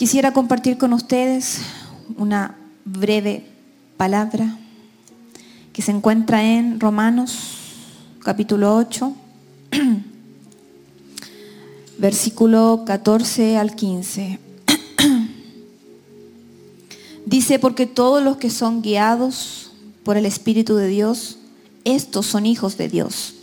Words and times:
Quisiera 0.00 0.32
compartir 0.32 0.78
con 0.78 0.94
ustedes 0.94 1.58
una 2.16 2.56
breve 2.86 3.44
palabra 3.98 4.56
que 5.74 5.82
se 5.82 5.90
encuentra 5.90 6.42
en 6.42 6.80
Romanos 6.80 7.34
capítulo 8.20 8.76
8, 8.76 9.14
versículo 11.98 12.84
14 12.86 13.58
al 13.58 13.76
15. 13.76 14.38
Dice, 17.26 17.58
porque 17.58 17.84
todos 17.84 18.22
los 18.22 18.38
que 18.38 18.48
son 18.48 18.80
guiados 18.80 19.72
por 20.02 20.16
el 20.16 20.24
Espíritu 20.24 20.76
de 20.76 20.88
Dios, 20.88 21.36
estos 21.84 22.24
son 22.24 22.46
hijos 22.46 22.78
de 22.78 22.88
Dios. 22.88 23.34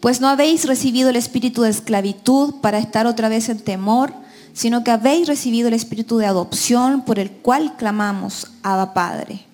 Pues 0.00 0.20
no 0.20 0.28
habéis 0.28 0.66
recibido 0.66 1.08
el 1.08 1.16
espíritu 1.16 1.62
de 1.62 1.70
esclavitud 1.70 2.56
para 2.60 2.78
estar 2.78 3.06
otra 3.06 3.30
vez 3.30 3.48
en 3.48 3.60
temor, 3.60 4.12
sino 4.52 4.84
que 4.84 4.90
habéis 4.90 5.28
recibido 5.28 5.68
el 5.68 5.74
espíritu 5.74 6.18
de 6.18 6.26
adopción 6.26 7.04
por 7.04 7.18
el 7.18 7.30
cual 7.30 7.76
clamamos, 7.76 8.48
Abba 8.62 8.94
Padre. 8.94 9.46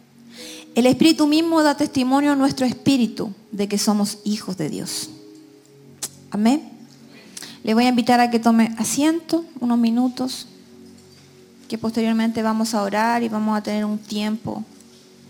El 0.74 0.84
Espíritu 0.84 1.26
mismo 1.26 1.62
da 1.62 1.74
testimonio 1.74 2.32
a 2.32 2.36
nuestro 2.36 2.66
espíritu 2.66 3.32
de 3.50 3.66
que 3.66 3.78
somos 3.78 4.18
hijos 4.24 4.58
de 4.58 4.68
Dios. 4.68 5.08
Amén. 6.30 6.68
Le 7.64 7.72
voy 7.72 7.86
a 7.86 7.88
invitar 7.88 8.20
a 8.20 8.30
que 8.30 8.38
tome 8.38 8.74
asiento 8.76 9.44
unos 9.58 9.78
minutos, 9.78 10.46
que 11.66 11.78
posteriormente 11.78 12.42
vamos 12.42 12.74
a 12.74 12.82
orar 12.82 13.22
y 13.22 13.30
vamos 13.30 13.56
a 13.56 13.62
tener 13.62 13.86
un 13.86 13.98
tiempo 13.98 14.64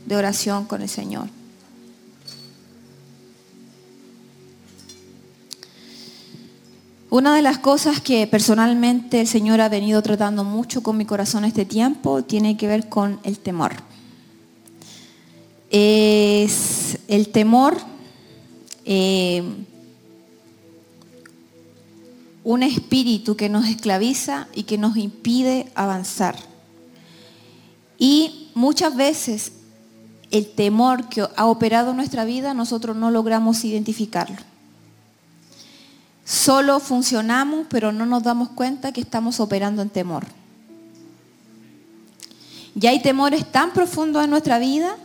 de 0.05 0.17
oración 0.17 0.65
con 0.65 0.83
el 0.83 0.89
Señor. 0.89 1.29
Una 7.09 7.37
de 7.37 7.43
las 7.43 7.59
cosas 7.59 8.01
que 8.01 8.27
personalmente 8.27 9.21
el 9.21 9.29
Señor 9.29 9.61
ha 9.61 9.69
venido 9.69 10.03
tratando 10.03 10.43
mucho 10.43 10.83
con 10.83 10.97
mi 10.97 11.05
corazón 11.05 11.45
este 11.45 11.65
tiempo 11.65 12.25
tiene 12.25 12.57
que 12.57 12.67
ver 12.67 12.89
con 12.89 13.21
el 13.23 13.39
temor. 13.39 13.75
Es 15.71 16.99
el 17.07 17.29
temor 17.29 17.77
eh, 18.85 19.45
un 22.43 22.63
espíritu 22.65 23.37
que 23.37 23.49
nos 23.49 23.67
esclaviza 23.69 24.49
y 24.53 24.65
que 24.65 24.77
nos 24.77 24.97
impide 24.97 25.71
avanzar. 25.77 26.37
Y 27.99 28.51
muchas 28.55 28.97
veces 28.97 29.53
el 30.33 30.49
temor 30.49 31.09
que 31.09 31.25
ha 31.37 31.47
operado 31.47 31.95
nuestra 31.95 32.25
vida 32.25 32.53
nosotros 32.53 32.97
no 32.97 33.13
logramos 33.13 33.65
identificarlo. 33.65 34.56
Solo 36.27 36.81
funcionamos, 36.81 37.67
pero 37.71 37.93
no 37.93 38.05
nos 38.05 38.25
damos 38.25 38.49
cuenta 38.49 38.91
que 38.91 39.01
estamos 39.01 39.39
operando 39.39 39.81
en 39.81 39.91
temor. 39.91 40.27
Y 42.79 42.85
hay 42.89 43.01
temores 43.01 43.51
tan 43.53 43.73
profundos 43.73 44.25
en 44.25 44.31
nuestra 44.31 44.59
vida 44.59 44.97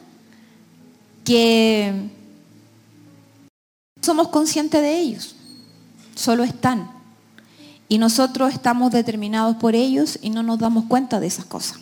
que 1.24 2.10
somos 4.02 4.30
conscientes 4.30 4.82
de 4.82 5.00
ellos. 5.00 5.36
Solo 6.16 6.44
están. 6.44 6.90
Y 7.88 8.00
nosotros 8.00 8.52
estamos 8.52 8.92
determinados 8.92 9.58
por 9.58 9.76
ellos 9.76 10.18
y 10.24 10.32
no 10.32 10.42
nos 10.42 10.58
damos 10.58 10.86
cuenta 10.86 11.20
de 11.20 11.28
esas 11.28 11.46
cosas. 11.46 11.78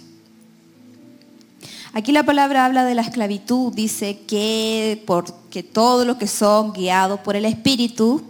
Aquí 1.94 2.12
la 2.12 2.24
palabra 2.24 2.66
habla 2.66 2.84
de 2.84 2.94
la 2.94 3.04
esclavitud, 3.04 3.74
dice 3.74 4.20
que 4.28 5.02
porque 5.08 5.64
todos 5.64 6.06
los 6.06 6.18
que 6.18 6.28
son 6.28 6.74
guiados 6.74 7.22
por 7.22 7.38
el 7.38 7.46
Espíritu, 7.46 8.29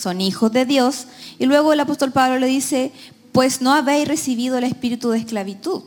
son 0.00 0.20
hijos 0.20 0.50
de 0.52 0.64
Dios. 0.64 1.06
Y 1.38 1.46
luego 1.46 1.72
el 1.72 1.80
apóstol 1.80 2.10
Pablo 2.10 2.38
le 2.38 2.46
dice, 2.46 2.90
pues 3.32 3.60
no 3.60 3.72
habéis 3.72 4.08
recibido 4.08 4.56
el 4.56 4.64
espíritu 4.64 5.10
de 5.10 5.18
esclavitud. 5.18 5.82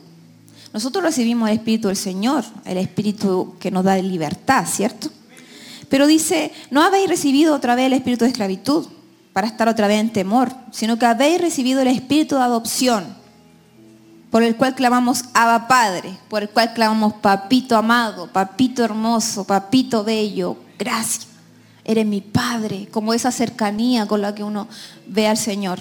Nosotros 0.72 1.04
recibimos 1.04 1.48
el 1.48 1.56
espíritu 1.56 1.88
del 1.88 1.96
Señor, 1.96 2.44
el 2.64 2.78
espíritu 2.78 3.54
que 3.58 3.70
nos 3.70 3.84
da 3.84 3.96
libertad, 3.96 4.66
¿cierto? 4.66 5.08
Pero 5.88 6.06
dice, 6.06 6.52
no 6.70 6.82
habéis 6.82 7.08
recibido 7.08 7.54
otra 7.54 7.74
vez 7.74 7.86
el 7.86 7.92
espíritu 7.92 8.24
de 8.24 8.30
esclavitud 8.30 8.86
para 9.32 9.46
estar 9.46 9.68
otra 9.68 9.88
vez 9.88 10.00
en 10.00 10.12
temor, 10.12 10.52
sino 10.70 10.98
que 10.98 11.06
habéis 11.06 11.40
recibido 11.40 11.80
el 11.82 11.88
espíritu 11.88 12.36
de 12.36 12.42
adopción, 12.42 13.04
por 14.30 14.42
el 14.42 14.56
cual 14.56 14.74
clamamos 14.74 15.24
Abba 15.34 15.68
Padre, 15.68 16.16
por 16.28 16.42
el 16.42 16.48
cual 16.48 16.72
clamamos 16.72 17.14
Papito 17.14 17.76
amado, 17.76 18.28
Papito 18.28 18.82
hermoso, 18.82 19.44
Papito 19.44 20.02
bello, 20.02 20.56
gracias 20.78 21.33
eres 21.84 22.06
mi 22.06 22.20
Padre, 22.20 22.88
como 22.90 23.14
esa 23.14 23.30
cercanía 23.30 24.06
con 24.06 24.22
la 24.22 24.34
que 24.34 24.42
uno 24.42 24.68
ve 25.06 25.26
al 25.26 25.36
Señor. 25.36 25.80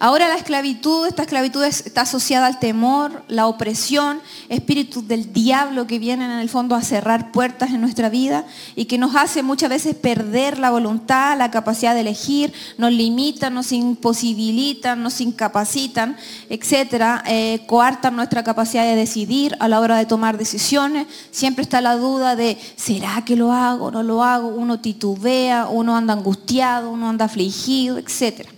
Ahora 0.00 0.28
la 0.28 0.34
esclavitud, 0.34 1.06
esta 1.06 1.22
esclavitud 1.22 1.62
está 1.62 2.02
asociada 2.02 2.46
al 2.46 2.58
temor, 2.58 3.22
la 3.28 3.46
opresión, 3.46 4.20
espíritus 4.48 5.06
del 5.06 5.32
diablo 5.32 5.86
que 5.86 6.00
vienen 6.00 6.30
en 6.32 6.40
el 6.40 6.48
fondo 6.48 6.74
a 6.74 6.82
cerrar 6.82 7.30
puertas 7.30 7.70
en 7.70 7.80
nuestra 7.80 8.08
vida 8.08 8.44
y 8.74 8.86
que 8.86 8.98
nos 8.98 9.14
hace 9.14 9.42
muchas 9.42 9.70
veces 9.70 9.94
perder 9.94 10.58
la 10.58 10.70
voluntad, 10.70 11.38
la 11.38 11.50
capacidad 11.50 11.94
de 11.94 12.00
elegir, 12.00 12.52
nos 12.76 12.92
limitan, 12.92 13.54
nos 13.54 13.70
imposibilitan, 13.70 15.02
nos 15.02 15.20
incapacitan, 15.20 16.16
etcétera, 16.50 17.22
eh, 17.26 17.60
coartan 17.66 18.16
nuestra 18.16 18.42
capacidad 18.42 18.84
de 18.84 18.96
decidir 18.96 19.56
a 19.60 19.68
la 19.68 19.80
hora 19.80 19.96
de 19.96 20.06
tomar 20.06 20.38
decisiones. 20.38 21.06
Siempre 21.30 21.62
está 21.62 21.80
la 21.80 21.96
duda 21.96 22.34
de 22.34 22.58
¿será 22.76 23.22
que 23.24 23.36
lo 23.36 23.52
hago? 23.52 23.92
¿No 23.92 24.02
lo 24.02 24.24
hago? 24.24 24.48
Uno 24.48 24.80
titubea, 24.80 25.68
uno 25.68 25.96
anda 25.96 26.14
angustiado, 26.14 26.90
uno 26.90 27.08
anda 27.08 27.26
afligido, 27.26 27.98
etcétera. 27.98 28.50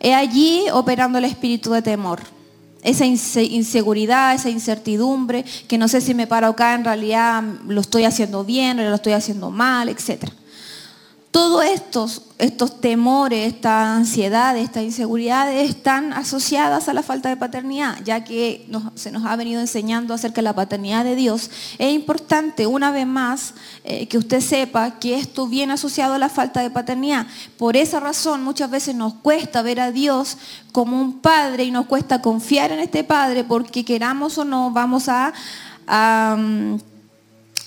He 0.00 0.14
allí 0.14 0.64
operando 0.72 1.18
el 1.18 1.26
espíritu 1.26 1.70
de 1.72 1.82
temor. 1.82 2.20
Esa 2.82 3.04
inseguridad, 3.04 4.34
esa 4.34 4.48
incertidumbre, 4.48 5.44
que 5.68 5.76
no 5.76 5.86
sé 5.86 6.00
si 6.00 6.14
me 6.14 6.26
paro 6.26 6.46
acá, 6.48 6.74
en 6.74 6.84
realidad 6.84 7.42
lo 7.68 7.82
estoy 7.82 8.04
haciendo 8.04 8.42
bien 8.42 8.80
o 8.80 8.82
lo 8.82 8.94
estoy 8.94 9.12
haciendo 9.12 9.50
mal, 9.50 9.90
etcétera. 9.90 10.32
Todos 11.30 11.64
estos, 11.64 12.22
estos 12.38 12.80
temores, 12.80 13.46
esta 13.46 13.94
ansiedad, 13.94 14.56
esta 14.56 14.82
inseguridad 14.82 15.52
están 15.52 16.12
asociadas 16.12 16.88
a 16.88 16.92
la 16.92 17.04
falta 17.04 17.28
de 17.28 17.36
paternidad, 17.36 17.98
ya 18.02 18.24
que 18.24 18.68
se 18.96 19.12
nos 19.12 19.24
ha 19.24 19.36
venido 19.36 19.60
enseñando 19.60 20.12
acerca 20.12 20.36
de 20.36 20.42
la 20.42 20.56
paternidad 20.56 21.04
de 21.04 21.14
Dios. 21.14 21.48
Es 21.78 21.94
importante, 21.94 22.66
una 22.66 22.90
vez 22.90 23.06
más, 23.06 23.54
eh, 23.84 24.08
que 24.08 24.18
usted 24.18 24.40
sepa 24.40 24.98
que 24.98 25.14
esto 25.14 25.46
viene 25.46 25.74
asociado 25.74 26.14
a 26.14 26.18
la 26.18 26.30
falta 26.30 26.62
de 26.62 26.70
paternidad. 26.70 27.28
Por 27.56 27.76
esa 27.76 28.00
razón, 28.00 28.42
muchas 28.42 28.68
veces 28.68 28.96
nos 28.96 29.14
cuesta 29.14 29.62
ver 29.62 29.78
a 29.78 29.92
Dios 29.92 30.36
como 30.72 31.00
un 31.00 31.20
padre 31.20 31.62
y 31.62 31.70
nos 31.70 31.86
cuesta 31.86 32.20
confiar 32.20 32.72
en 32.72 32.80
este 32.80 33.04
padre 33.04 33.44
porque 33.44 33.84
queramos 33.84 34.36
o 34.36 34.44
no, 34.44 34.72
vamos 34.72 35.08
a 35.08 35.32
mm, 36.36 36.89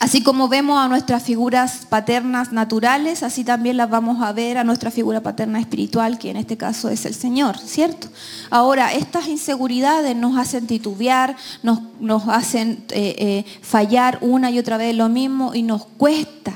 Así 0.04 0.22
como 0.22 0.50
vemos 0.50 0.78
a 0.78 0.90
nuestras 0.90 1.24
figuras 1.24 1.86
paternas 1.88 2.52
naturales, 2.52 3.24
así 3.24 3.46
también 3.46 3.78
las 3.78 3.90
vamos 3.90 4.22
a 4.22 4.34
ver 4.34 4.58
a 4.58 4.66
nuestra 4.66 4.92
figura 4.92 5.24
paterna 5.24 5.62
espiritual, 5.62 6.20
que 6.20 6.30
en 6.30 6.36
este 6.36 6.58
caso 6.58 6.90
es 6.90 7.06
el 7.06 7.14
Señor, 7.14 7.58
¿cierto? 7.58 8.10
Ahora, 8.50 8.92
estas 8.92 9.30
inseguridades 9.30 10.14
nos 10.14 10.38
hacen 10.38 10.68
titubear, 10.68 11.38
nos, 11.62 12.28
hacen 12.28 12.84
eh, 12.90 13.16
eh, 13.18 13.46
fallar 13.62 14.18
una 14.20 14.52
y 14.52 14.60
otra 14.60 14.76
vez 14.76 14.94
lo 14.94 15.08
mismo 15.08 15.56
y 15.56 15.64
nos 15.64 15.86
cuesta, 15.86 16.52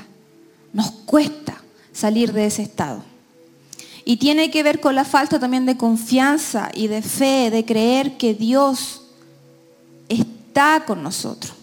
nos 0.73 0.91
cuesta 0.91 1.55
salir 1.93 2.33
de 2.33 2.47
ese 2.47 2.63
estado. 2.63 3.01
Y 4.03 4.17
tiene 4.17 4.51
que 4.51 4.61
ver 4.61 4.81
con 4.81 4.93
la 4.93 5.05
falta 5.05 5.39
también 5.39 5.65
de 5.65 5.77
confianza 5.77 6.69
y 6.73 6.87
de 6.87 7.01
fe, 7.01 7.49
de 7.49 7.63
creer 7.63 8.17
que 8.17 8.33
Dios 8.33 9.03
está 10.09 10.83
con 10.85 11.01
nosotros. 11.01 11.56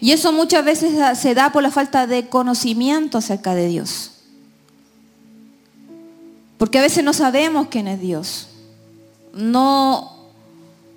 Y 0.00 0.12
eso 0.12 0.32
muchas 0.32 0.64
veces 0.64 1.18
se 1.18 1.34
da 1.34 1.52
por 1.52 1.62
la 1.62 1.70
falta 1.70 2.06
de 2.06 2.28
conocimiento 2.28 3.18
acerca 3.18 3.54
de 3.54 3.68
Dios. 3.68 4.12
Porque 6.58 6.78
a 6.78 6.82
veces 6.82 7.04
no 7.04 7.12
sabemos 7.12 7.68
quién 7.70 7.88
es 7.88 8.00
Dios. 8.00 8.48
No, 9.34 10.30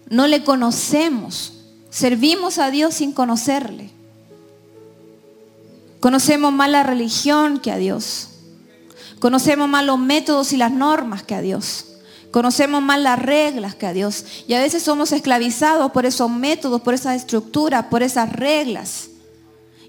no 0.09 0.27
le 0.27 0.43
conocemos. 0.43 1.53
Servimos 1.89 2.57
a 2.57 2.71
Dios 2.71 2.95
sin 2.95 3.11
conocerle. 3.11 3.89
Conocemos 5.99 6.53
más 6.53 6.69
la 6.69 6.83
religión 6.83 7.59
que 7.59 7.71
a 7.71 7.77
Dios. 7.77 8.29
Conocemos 9.19 9.67
más 9.67 9.85
los 9.85 9.99
métodos 9.99 10.53
y 10.53 10.57
las 10.57 10.71
normas 10.71 11.23
que 11.23 11.35
a 11.35 11.41
Dios. 11.41 11.88
Conocemos 12.31 12.81
más 12.81 12.99
las 12.99 13.19
reglas 13.19 13.75
que 13.75 13.87
a 13.87 13.93
Dios. 13.93 14.25
Y 14.47 14.53
a 14.53 14.59
veces 14.59 14.83
somos 14.83 15.11
esclavizados 15.11 15.91
por 15.91 16.05
esos 16.05 16.29
métodos, 16.29 16.81
por 16.81 16.93
esas 16.93 17.15
estructuras, 17.15 17.85
por 17.85 18.03
esas 18.03 18.31
reglas. 18.31 19.09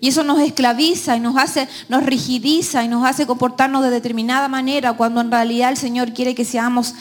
Y 0.00 0.08
eso 0.08 0.25
nos 0.25 0.40
esclaviza 0.40 1.16
y 1.16 1.20
nos 1.20 1.37
hace, 1.37 1.69
nos 1.90 2.04
rigidiza 2.04 2.82
y 2.82 2.88
nos 2.88 3.04
hace 3.06 3.26
comportarnos 3.26 3.82
de 3.82 3.90
determinada 3.90 4.48
manera 4.48 4.94
cuando 4.94 5.20
en 5.20 5.31
realidad 5.31 5.70
el 5.70 5.76
Señor 5.76 6.14
quiere 6.14 6.34
que 6.34 6.46
seamos 6.46 6.94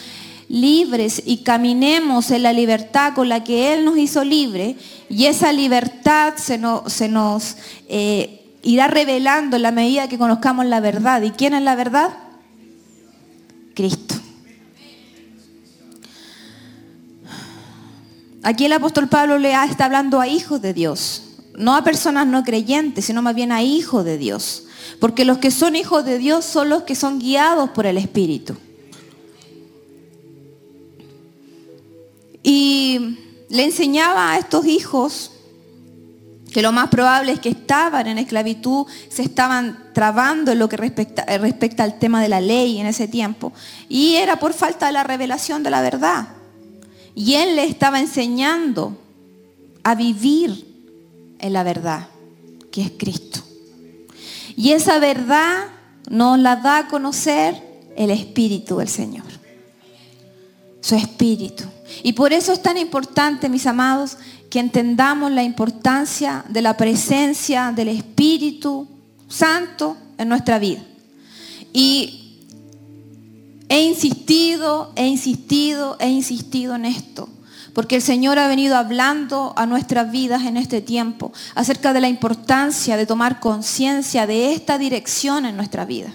libres 0.49 1.21
y 1.25 1.37
caminemos 1.37 2.31
en 2.31 2.43
la 2.43 2.51
libertad 2.51 3.13
con 3.13 3.29
la 3.29 3.43
que 3.43 3.73
Él 3.73 3.85
nos 3.85 3.97
hizo 3.97 4.25
libre. 4.25 4.75
Y 5.09 5.27
esa 5.27 5.53
libertad 5.53 6.33
se 6.35 6.57
nos, 6.57 7.55
eh, 7.87 8.57
irá 8.61 8.87
revelando 8.87 9.55
en 9.55 9.61
la 9.61 9.71
medida 9.71 10.09
que 10.09 10.17
conozcamos 10.17 10.65
la 10.65 10.81
verdad. 10.81 11.21
¿Y 11.21 11.31
quién 11.31 11.53
es 11.53 11.61
la 11.61 11.75
verdad? 11.75 12.09
Cristo. 13.73 14.18
Aquí 18.43 18.65
el 18.65 18.73
apóstol 18.73 19.07
Pablo 19.07 19.37
le 19.37 19.51
está 19.51 19.85
hablando 19.85 20.19
a 20.19 20.27
hijos 20.27 20.61
de 20.61 20.73
Dios, 20.73 21.23
no 21.55 21.75
a 21.75 21.83
personas 21.83 22.27
no 22.27 22.43
creyentes, 22.43 23.05
sino 23.05 23.21
más 23.21 23.35
bien 23.35 23.51
a 23.51 23.63
hijos 23.63 24.05
de 24.05 24.17
Dios. 24.17 24.65
Porque 24.99 25.25
los 25.25 25.37
que 25.37 25.51
son 25.51 25.75
hijos 25.75 26.05
de 26.05 26.17
Dios 26.17 26.45
son 26.45 26.69
los 26.69 26.83
que 26.83 26.95
son 26.95 27.19
guiados 27.19 27.69
por 27.71 27.85
el 27.85 27.97
Espíritu. 27.97 28.55
Y 32.43 33.17
le 33.49 33.63
enseñaba 33.63 34.31
a 34.31 34.37
estos 34.37 34.65
hijos 34.65 35.31
que 36.51 36.61
lo 36.61 36.71
más 36.71 36.89
probable 36.89 37.31
es 37.31 37.39
que 37.39 37.49
estaban 37.49 38.07
en 38.07 38.17
esclavitud, 38.17 38.87
se 39.09 39.21
estaban 39.21 39.91
trabando 39.93 40.51
en 40.51 40.59
lo 40.59 40.67
que 40.67 40.77
respecta, 40.77 41.23
respecta, 41.37 41.83
al 41.83 41.99
tema 41.99 42.21
de 42.21 42.29
la 42.29 42.41
ley 42.41 42.79
en 42.79 42.87
ese 42.87 43.07
tiempo. 43.07 43.53
Y 43.87 44.15
era 44.15 44.39
por 44.39 44.53
falta 44.53 44.87
de 44.87 44.93
la 44.93 45.03
revelación 45.03 45.61
de 45.63 45.69
la 45.69 45.81
verdad. 45.81 46.38
Y 47.15 47.35
él 47.35 47.55
le 47.55 47.65
estaba 47.65 47.99
enseñando 47.99 48.97
a 49.83 49.95
vivir 49.95 50.65
en 51.39 51.53
la 51.53 51.63
verdad, 51.63 52.07
que 52.71 52.81
es 52.81 52.91
Cristo. 52.97 53.41
Y 54.55 54.71
esa 54.71 54.99
verdad 54.99 55.67
nos 56.09 56.37
la 56.39 56.57
da 56.57 56.79
a 56.79 56.87
conocer 56.87 57.61
el 57.95 58.11
Espíritu 58.11 58.77
del 58.77 58.89
Señor. 58.89 59.25
Su 60.81 60.95
Espíritu. 60.95 61.63
Y 62.03 62.13
por 62.13 62.33
eso 62.33 62.53
es 62.53 62.61
tan 62.61 62.77
importante, 62.77 63.49
mis 63.49 63.65
amados, 63.65 64.17
que 64.49 64.59
entendamos 64.59 65.31
la 65.31 65.43
importancia 65.43 66.43
de 66.49 66.61
la 66.61 66.75
presencia 66.75 67.71
del 67.75 67.89
Espíritu 67.89 68.87
Santo 69.27 69.95
en 70.17 70.29
nuestra 70.29 70.59
vida. 70.59 70.83
Y 71.71 72.18
he 73.69 73.81
insistido, 73.81 74.91
he 74.95 75.07
insistido, 75.07 75.95
he 75.99 76.09
insistido 76.09 76.75
en 76.75 76.85
esto. 76.85 77.29
Porque 77.73 77.95
el 77.95 78.01
Señor 78.01 78.39
ha 78.39 78.47
venido 78.47 78.75
hablando 78.75 79.53
a 79.55 79.65
nuestras 79.65 80.11
vidas 80.11 80.43
en 80.43 80.57
este 80.57 80.81
tiempo 80.81 81.31
acerca 81.55 81.93
de 81.93 82.01
la 82.01 82.09
importancia 82.09 82.97
de 82.97 83.05
tomar 83.05 83.39
conciencia 83.39 84.27
de 84.27 84.53
esta 84.53 84.77
dirección 84.77 85.45
en 85.45 85.55
nuestra 85.55 85.85
vida 85.85 86.11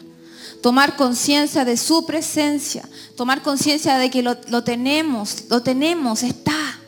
tomar 0.65 0.97
conciencia 0.97 1.67
de 1.67 1.77
su 1.77 2.07
presencia, 2.07 2.89
tomar 3.19 3.43
conciencia 3.43 3.99
de 3.99 4.09
que 4.09 4.23
lo, 4.23 4.65
tenemos, 4.65 5.45
lo 5.51 5.63
tenemos, 5.63 6.23
está. 6.23 6.81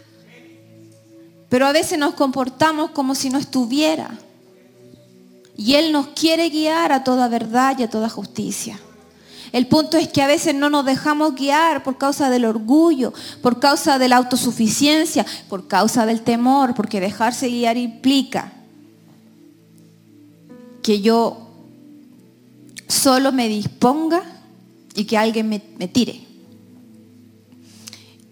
Pero 1.51 1.67
a 1.67 1.73
veces 1.73 1.99
nos 1.99 2.15
comportamos 2.15 2.93
como 2.93 3.15
si 3.15 3.29
no 3.29 3.39
estuviera. 3.39 4.19
Y 5.59 5.75
Él 5.75 5.93
nos 5.93 6.07
quiere 6.07 6.49
guiar 6.49 6.91
a 6.91 7.05
toda 7.05 7.29
verdad 7.29 7.79
y 7.79 7.83
a 7.83 7.91
toda 7.91 8.09
justicia. 8.09 8.81
El 9.53 9.67
punto 9.67 9.97
es 9.97 10.09
que 10.09 10.23
a 10.23 10.27
veces 10.27 10.55
no 10.55 10.71
nos 10.71 10.85
dejamos 10.85 11.35
guiar 11.35 11.83
por 11.83 11.99
causa 11.99 12.31
del 12.31 12.45
orgullo, 12.45 13.13
por 13.43 13.61
causa 13.61 13.99
de 13.99 14.09
la 14.09 14.17
autosuficiencia, 14.17 15.25
por 15.49 15.69
causa 15.69 16.07
del 16.07 16.23
temor, 16.23 16.75
porque 16.75 17.01
dejarse 17.01 17.49
guiar 17.49 17.77
implica 17.77 18.53
que 20.83 21.01
yo 21.01 21.47
solo 22.89 23.33
me 23.33 23.49
disponga 23.49 24.23
y 24.95 25.05
que 25.05 25.19
alguien 25.19 25.49
me, 25.49 25.89
tire. 25.89 26.21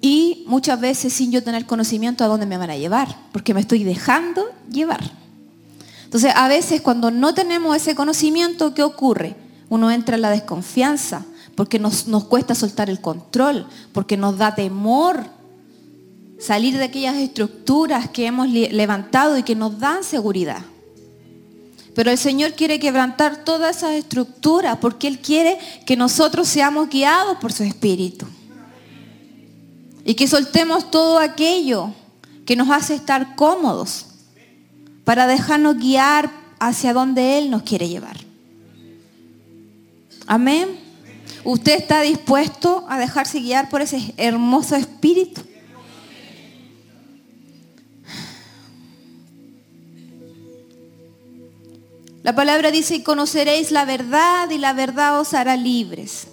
Y 0.01 0.45
muchas 0.47 0.81
veces 0.81 1.13
sin 1.13 1.33
yo 1.33 1.43
tener 1.43 1.67
conocimiento 1.67 2.25
a 2.25 2.29
dónde 2.29 2.47
me 2.47 2.59
van 2.59 2.71
a 2.71 2.77
llevar, 2.77 3.17
porque 3.33 3.55
me 3.55 3.61
estoy 3.61 3.85
dejando 3.85 4.47
llevar. 4.71 5.03
Entonces, 6.05 6.33
a 6.35 6.47
veces 6.49 6.81
cuando 6.81 7.11
no 7.11 7.35
tenemos 7.35 7.77
ese 7.77 7.95
conocimiento, 7.95 8.75
¿qué 8.75 8.83
ocurre? 8.83 9.35
Uno 9.75 9.91
entra 9.91 10.15
en 10.15 10.23
la 10.23 10.31
desconfianza, 10.31 11.25
porque 11.57 11.81
nos, 11.81 12.07
nos 12.07 12.25
cuesta 12.25 12.55
soltar 12.55 12.89
el 12.89 13.01
control, 13.01 13.67
porque 13.93 14.17
nos 14.17 14.39
da 14.39 14.55
temor 14.55 15.25
salir 16.39 16.77
de 16.79 16.85
aquellas 16.85 17.17
estructuras 17.17 18.09
que 18.09 18.27
hemos 18.27 18.49
levantado 18.49 19.37
y 19.37 19.43
que 19.43 19.57
nos 19.57 19.79
dan 19.81 20.05
seguridad. 20.05 20.63
Pero 21.95 22.13
el 22.13 22.19
Señor 22.19 22.53
quiere 22.53 22.79
quebrantar 22.79 23.45
todas 23.45 23.79
esas 23.79 23.93
estructuras 23.93 24.79
porque 24.79 25.09
Él 25.09 25.19
quiere 25.19 25.59
que 25.85 25.97
nosotros 25.97 26.47
seamos 26.47 26.89
guiados 26.89 27.39
por 27.39 27.53
su 27.53 27.65
Espíritu. 27.65 28.27
Y 30.05 30.15
que 30.15 30.29
soltemos 30.29 30.91
todo 30.91 31.19
aquello 31.19 31.93
que 32.47 32.55
nos 32.55 32.71
hace 32.71 32.95
estar 32.95 33.35
cómodos 33.35 34.07
para 35.05 35.27
dejarnos 35.27 35.79
guiar 35.79 36.31
hacia 36.61 36.93
donde 36.93 37.39
Él 37.39 37.51
nos 37.51 37.63
quiere 37.63 37.89
llevar. 37.89 38.34
Amén. 40.27 40.79
¿Usted 41.45 41.75
está 41.75 42.01
dispuesto 42.01 42.87
a 42.89 42.99
dejarse 42.99 43.41
guiar 43.41 43.69
por 43.69 43.83
ese 43.83 44.15
hermoso 44.17 44.77
Espíritu? 44.77 45.43
La 52.23 52.35
palabra 52.35 52.71
dice, 52.71 52.97
y 52.97 53.03
conoceréis 53.03 53.71
la 53.71 53.85
verdad 53.85 54.49
y 54.49 54.57
la 54.57 54.73
verdad 54.73 55.21
os 55.21 55.35
hará 55.35 55.59
libres. 55.59 56.27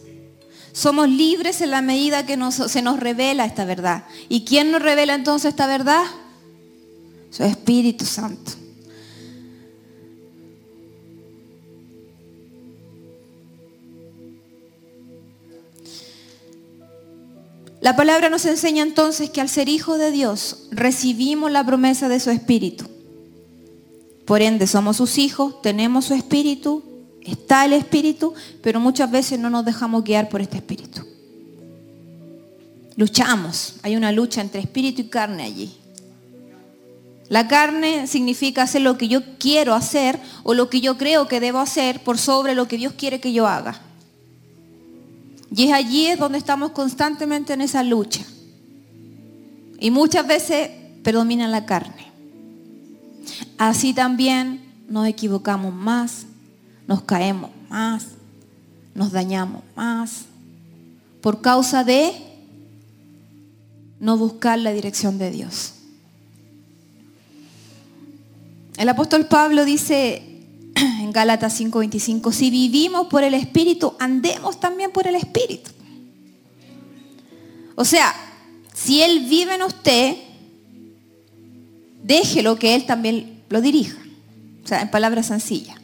Somos 0.71 1.09
libres 1.09 1.59
en 1.59 1.71
la 1.71 1.81
medida 1.81 2.25
que 2.25 2.39
se 2.51 2.81
nos 2.81 2.97
revela 2.97 3.43
esta 3.43 3.65
verdad. 3.65 4.05
¿Y 4.29 4.45
quién 4.45 4.71
nos 4.71 4.81
revela 4.81 5.15
entonces 5.15 5.49
esta 5.49 5.67
verdad? 5.67 6.03
Su 7.29 7.43
Espíritu 7.43 8.05
Santo. 8.05 8.60
La 17.81 17.95
palabra 17.95 18.29
nos 18.29 18.45
enseña 18.45 18.83
entonces 18.83 19.31
que 19.31 19.41
al 19.41 19.49
ser 19.49 19.67
hijo 19.67 19.97
de 19.97 20.11
Dios 20.11 20.67
recibimos 20.69 21.51
la 21.51 21.65
promesa 21.65 22.07
de 22.07 22.19
su 22.19 22.29
Espíritu. 22.29 22.85
Por 24.25 24.41
ende, 24.43 24.67
somos 24.67 24.97
sus 24.97 25.17
hijos, 25.17 25.61
tenemos 25.61 26.05
su 26.05 26.13
espíritu, 26.13 26.83
está 27.21 27.65
el 27.65 27.73
espíritu, 27.73 28.33
pero 28.61 28.79
muchas 28.79 29.09
veces 29.09 29.39
no 29.39 29.49
nos 29.49 29.65
dejamos 29.65 30.03
guiar 30.03 30.29
por 30.29 30.41
este 30.41 30.57
espíritu. 30.57 31.01
Luchamos, 32.95 33.75
hay 33.81 33.95
una 33.95 34.11
lucha 34.11 34.41
entre 34.41 34.61
espíritu 34.61 35.01
y 35.01 35.09
carne 35.09 35.43
allí. 35.43 35.73
La 37.29 37.47
carne 37.47 38.07
significa 38.07 38.63
hacer 38.63 38.83
lo 38.83 38.97
que 38.97 39.07
yo 39.07 39.21
quiero 39.39 39.73
hacer 39.73 40.19
o 40.43 40.53
lo 40.53 40.69
que 40.69 40.81
yo 40.81 40.97
creo 40.97 41.27
que 41.27 41.39
debo 41.39 41.59
hacer 41.59 42.01
por 42.03 42.17
sobre 42.17 42.55
lo 42.55 42.67
que 42.67 42.77
Dios 42.77 42.93
quiere 42.93 43.19
que 43.19 43.33
yo 43.33 43.47
haga. 43.47 43.81
Y 45.53 45.67
es 45.67 45.73
allí 45.73 46.07
es 46.07 46.17
donde 46.17 46.37
estamos 46.37 46.71
constantemente 46.71 47.53
en 47.53 47.61
esa 47.61 47.83
lucha. 47.83 48.23
Y 49.79 49.91
muchas 49.91 50.25
veces 50.25 50.69
predomina 51.03 51.47
la 51.47 51.65
carne. 51.65 52.07
Así 53.57 53.93
también 53.93 54.61
nos 54.87 55.07
equivocamos 55.07 55.73
más, 55.73 56.25
nos 56.87 57.01
caemos 57.01 57.51
más, 57.69 58.07
nos 58.95 59.11
dañamos 59.11 59.63
más, 59.75 60.25
por 61.21 61.41
causa 61.41 61.83
de 61.83 62.13
no 63.99 64.17
buscar 64.17 64.57
la 64.57 64.71
dirección 64.71 65.17
de 65.17 65.31
Dios. 65.31 65.73
El 68.77 68.89
apóstol 68.89 69.27
Pablo 69.27 69.63
dice 69.63 70.30
Gálatas 71.11 71.59
5:25, 71.59 72.31
si 72.31 72.49
vivimos 72.49 73.07
por 73.07 73.23
el 73.23 73.33
Espíritu, 73.33 73.93
andemos 73.99 74.59
también 74.59 74.91
por 74.91 75.07
el 75.07 75.15
Espíritu. 75.15 75.71
O 77.75 77.85
sea, 77.85 78.13
si 78.73 79.01
Él 79.01 79.27
vive 79.27 79.55
en 79.55 79.63
usted, 79.63 80.17
déjelo 82.03 82.57
que 82.57 82.75
Él 82.75 82.85
también 82.85 83.43
lo 83.49 83.61
dirija. 83.61 83.97
O 84.63 84.67
sea, 84.67 84.81
en 84.81 84.91
palabras 84.91 85.27
sencillas. 85.27 85.77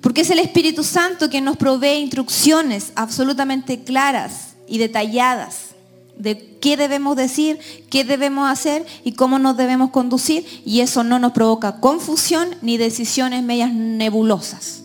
Porque 0.00 0.20
es 0.20 0.30
el 0.30 0.38
Espíritu 0.38 0.84
Santo 0.84 1.30
que 1.30 1.40
nos 1.40 1.56
provee 1.56 1.98
instrucciones 1.98 2.92
absolutamente 2.94 3.84
claras 3.84 4.54
y 4.68 4.78
detalladas 4.78 5.73
de 6.18 6.58
qué 6.60 6.76
debemos 6.76 7.16
decir, 7.16 7.58
qué 7.90 8.04
debemos 8.04 8.48
hacer 8.50 8.86
y 9.04 9.12
cómo 9.12 9.38
nos 9.38 9.56
debemos 9.56 9.90
conducir. 9.90 10.46
Y 10.64 10.80
eso 10.80 11.04
no 11.04 11.18
nos 11.18 11.32
provoca 11.32 11.80
confusión 11.80 12.48
ni 12.62 12.76
decisiones 12.76 13.42
medias 13.42 13.72
nebulosas. 13.72 14.82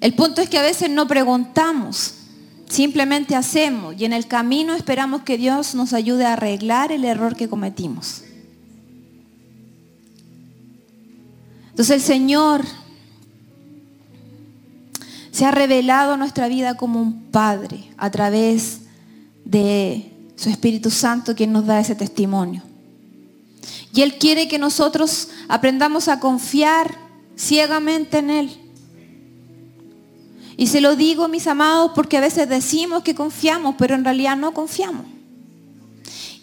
El 0.00 0.14
punto 0.14 0.40
es 0.40 0.48
que 0.48 0.58
a 0.58 0.62
veces 0.62 0.88
no 0.90 1.06
preguntamos 1.06 2.14
Simplemente 2.70 3.34
hacemos 3.34 3.96
y 3.98 4.04
en 4.04 4.12
el 4.12 4.28
camino 4.28 4.76
esperamos 4.76 5.22
que 5.22 5.36
Dios 5.36 5.74
nos 5.74 5.92
ayude 5.92 6.24
a 6.24 6.34
arreglar 6.34 6.92
el 6.92 7.04
error 7.04 7.34
que 7.34 7.48
cometimos. 7.48 8.22
Entonces 11.70 11.96
el 11.96 12.00
Señor 12.00 12.64
se 15.32 15.44
ha 15.44 15.50
revelado 15.50 16.16
nuestra 16.16 16.46
vida 16.46 16.76
como 16.76 17.02
un 17.02 17.24
Padre 17.32 17.90
a 17.96 18.08
través 18.12 18.79
de 19.50 20.12
su 20.36 20.48
Espíritu 20.48 20.90
Santo 20.90 21.34
quien 21.34 21.52
nos 21.52 21.66
da 21.66 21.80
ese 21.80 21.94
testimonio. 21.94 22.62
Y 23.92 24.02
Él 24.02 24.14
quiere 24.18 24.46
que 24.46 24.58
nosotros 24.58 25.28
aprendamos 25.48 26.08
a 26.08 26.20
confiar 26.20 26.96
ciegamente 27.36 28.18
en 28.18 28.30
Él 28.30 28.60
Y 30.56 30.66
se 30.66 30.80
lo 30.80 30.94
digo, 30.94 31.26
mis 31.26 31.46
amados, 31.46 31.92
porque 31.94 32.18
a 32.18 32.20
veces 32.20 32.48
decimos 32.48 33.02
que 33.02 33.14
confiamos, 33.14 33.74
pero 33.78 33.94
en 33.94 34.04
realidad 34.04 34.36
no 34.36 34.52
confiamos. 34.52 35.06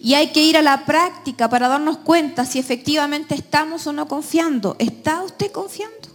Y 0.01 0.15
hay 0.15 0.31
que 0.31 0.43
ir 0.43 0.57
a 0.57 0.61
la 0.61 0.85
práctica 0.85 1.49
para 1.49 1.67
darnos 1.67 1.99
cuenta 1.99 2.45
si 2.45 2.59
efectivamente 2.59 3.35
estamos 3.35 3.87
o 3.87 3.93
no 3.93 4.07
confiando. 4.07 4.75
¿Está 4.79 5.23
usted 5.23 5.51
confiando? 5.51 6.06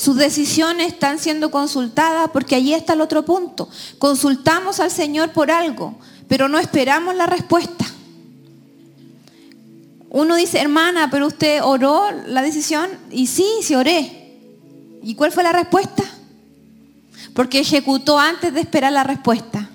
Sus 0.00 0.16
decisiones 0.16 0.94
están 0.94 1.18
siendo 1.18 1.50
consultadas 1.50 2.30
porque 2.32 2.54
allí 2.54 2.72
está 2.72 2.94
el 2.94 3.02
otro 3.02 3.22
punto. 3.22 3.68
Consultamos 3.98 4.80
al 4.80 4.90
Señor 4.90 5.32
por 5.32 5.50
algo, 5.50 5.94
pero 6.26 6.48
no 6.48 6.58
esperamos 6.58 7.14
la 7.14 7.26
respuesta. 7.26 7.84
Uno 10.08 10.36
dice, 10.36 10.58
hermana, 10.58 11.10
pero 11.10 11.26
usted 11.26 11.62
oró 11.62 12.10
la 12.26 12.40
decisión 12.40 12.88
y 13.10 13.26
sí, 13.26 13.44
sí 13.60 13.74
oré. 13.74 14.38
¿Y 15.02 15.16
cuál 15.16 15.32
fue 15.32 15.42
la 15.42 15.52
respuesta? 15.52 16.02
Porque 17.34 17.60
ejecutó 17.60 18.18
antes 18.18 18.54
de 18.54 18.60
esperar 18.60 18.92
la 18.92 19.04
respuesta. 19.04 19.68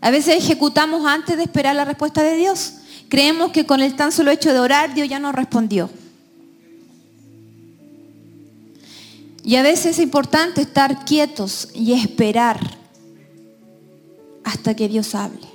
A 0.00 0.10
veces 0.12 0.36
ejecutamos 0.36 1.04
antes 1.06 1.36
de 1.36 1.42
esperar 1.42 1.74
la 1.74 1.84
respuesta 1.84 2.22
de 2.22 2.36
Dios. 2.36 2.74
Creemos 3.08 3.50
que 3.50 3.66
con 3.66 3.80
el 3.80 3.96
tan 3.96 4.12
solo 4.12 4.30
hecho 4.30 4.52
de 4.52 4.60
orar 4.60 4.94
Dios 4.94 5.08
ya 5.08 5.18
nos 5.18 5.34
respondió. 5.34 5.90
Y 9.42 9.56
a 9.56 9.62
veces 9.62 9.92
es 9.92 9.98
importante 9.98 10.60
estar 10.60 11.04
quietos 11.04 11.68
y 11.74 11.92
esperar 11.92 12.58
hasta 14.44 14.74
que 14.74 14.88
Dios 14.88 15.14
hable. 15.14 15.48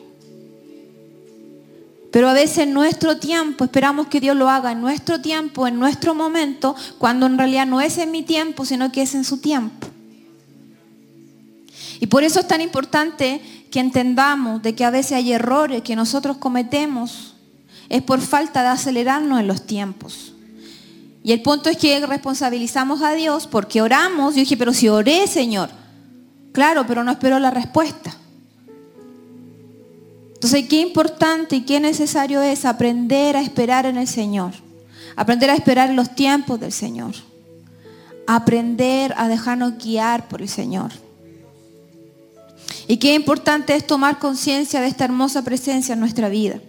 Pero 2.11 2.29
a 2.29 2.33
veces 2.33 2.59
en 2.59 2.73
nuestro 2.73 3.17
tiempo 3.17 3.65
esperamos 3.65 4.07
que 4.07 4.21
Dios 4.21 4.37
lo 4.37 4.49
haga 4.49 4.71
en 4.71 4.79
nuestro 4.79 5.19
tiempo, 5.21 5.67
en 5.67 5.77
nuestro 5.77 6.15
momento, 6.15 6.73
cuando 6.97 7.25
en 7.25 7.37
realidad 7.37 7.67
no 7.67 7.81
es 7.81 7.97
en 7.97 8.09
mi 8.11 8.23
tiempo, 8.23 8.63
sino 8.65 8.91
que 8.91 9.01
es 9.01 9.15
en 9.15 9.25
su 9.25 9.39
tiempo. 9.39 9.87
Y 11.99 12.07
por 12.07 12.23
eso 12.23 12.39
es 12.39 12.47
tan 12.47 12.61
importante 12.61 13.41
que 13.69 13.81
entendamos 13.81 14.61
de 14.61 14.75
que 14.75 14.85
a 14.85 14.91
veces 14.91 15.11
hay 15.11 15.33
errores 15.33 15.81
que 15.81 15.97
nosotros 15.97 16.37
cometemos, 16.37 17.35
es 17.89 18.01
por 18.01 18.21
falta 18.21 18.61
de 18.61 18.69
acelerarnos 18.69 19.39
en 19.41 19.47
los 19.47 19.65
tiempos. 19.65 20.34
Y 21.25 21.31
el 21.31 21.41
punto 21.41 21.71
es 21.71 21.77
que 21.77 22.05
responsabilizamos 22.05 23.01
a 23.01 23.13
Dios 23.13 23.47
porque 23.47 23.81
oramos. 23.81 24.35
Yo 24.35 24.41
dije, 24.41 24.57
pero 24.57 24.75
si 24.75 24.89
oré, 24.89 25.25
Señor. 25.25 25.69
Claro, 26.51 26.85
pero 26.85 27.03
no 27.03 27.11
espero 27.11 27.39
la 27.39 27.49
respuesta. 27.49 28.15
Entonces, 30.35 30.67
qué 30.69 30.81
importante 30.81 31.55
y 31.55 31.61
qué 31.61 31.79
necesario 31.79 32.43
es 32.43 32.63
aprender 32.63 33.35
a 33.35 33.41
esperar 33.41 33.87
en 33.87 33.97
el 33.97 34.07
Señor. 34.07 34.51
Aprender 35.15 35.49
a 35.49 35.55
esperar 35.55 35.89
en 35.89 35.95
los 35.95 36.13
tiempos 36.13 36.59
del 36.59 36.71
Señor. 36.71 37.15
Aprender 38.27 39.11
a 39.17 39.27
dejarnos 39.27 39.79
guiar 39.83 40.27
por 40.27 40.43
el 40.43 40.49
Señor. 40.49 40.91
Y 42.87 42.97
qué 42.97 43.15
importante 43.15 43.73
es 43.73 43.87
tomar 43.87 44.19
conciencia 44.19 44.79
de 44.79 44.89
esta 44.89 45.05
hermosa 45.05 45.41
presencia 45.41 45.93
en 45.93 46.01
nuestra 46.01 46.29
vida. 46.29 46.59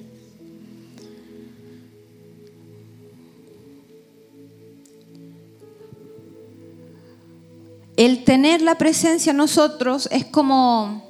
El 7.97 8.25
tener 8.25 8.61
la 8.61 8.77
presencia 8.77 9.31
en 9.31 9.39
nosotros 9.39 10.09
es 10.13 10.27
como, 10.27 11.03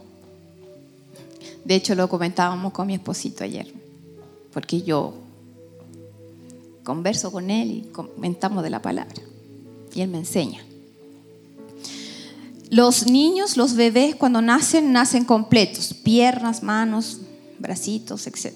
de 1.65 1.75
hecho 1.75 1.95
lo 1.95 2.09
comentábamos 2.09 2.73
con 2.73 2.87
mi 2.87 2.95
esposito 2.95 3.43
ayer, 3.43 3.73
porque 4.53 4.83
yo 4.83 5.15
converso 6.85 7.33
con 7.33 7.51
él 7.51 7.71
y 7.73 7.81
comentamos 7.91 8.63
de 8.63 8.71
la 8.71 8.83
palabra, 8.83 9.21
y 9.95 10.01
él 10.01 10.09
me 10.09 10.19
enseña. 10.19 10.65
Los 12.71 13.07
niños, 13.07 13.57
los 13.57 13.75
bebés 13.75 14.15
cuando 14.15 14.41
nacen, 14.41 14.93
nacen 14.93 15.25
completos, 15.25 15.95
piernas, 15.95 16.63
manos, 16.63 17.21
bracitos, 17.59 18.27
etc. 18.27 18.53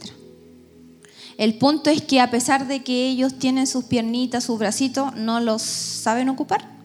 El 1.37 1.59
punto 1.59 1.91
es 1.91 2.03
que 2.03 2.21
a 2.21 2.31
pesar 2.31 2.67
de 2.67 2.83
que 2.83 3.09
ellos 3.09 3.39
tienen 3.39 3.67
sus 3.67 3.85
piernitas, 3.85 4.45
sus 4.45 4.59
bracitos, 4.59 5.15
no 5.15 5.41
los 5.41 5.63
saben 5.63 6.29
ocupar 6.29 6.80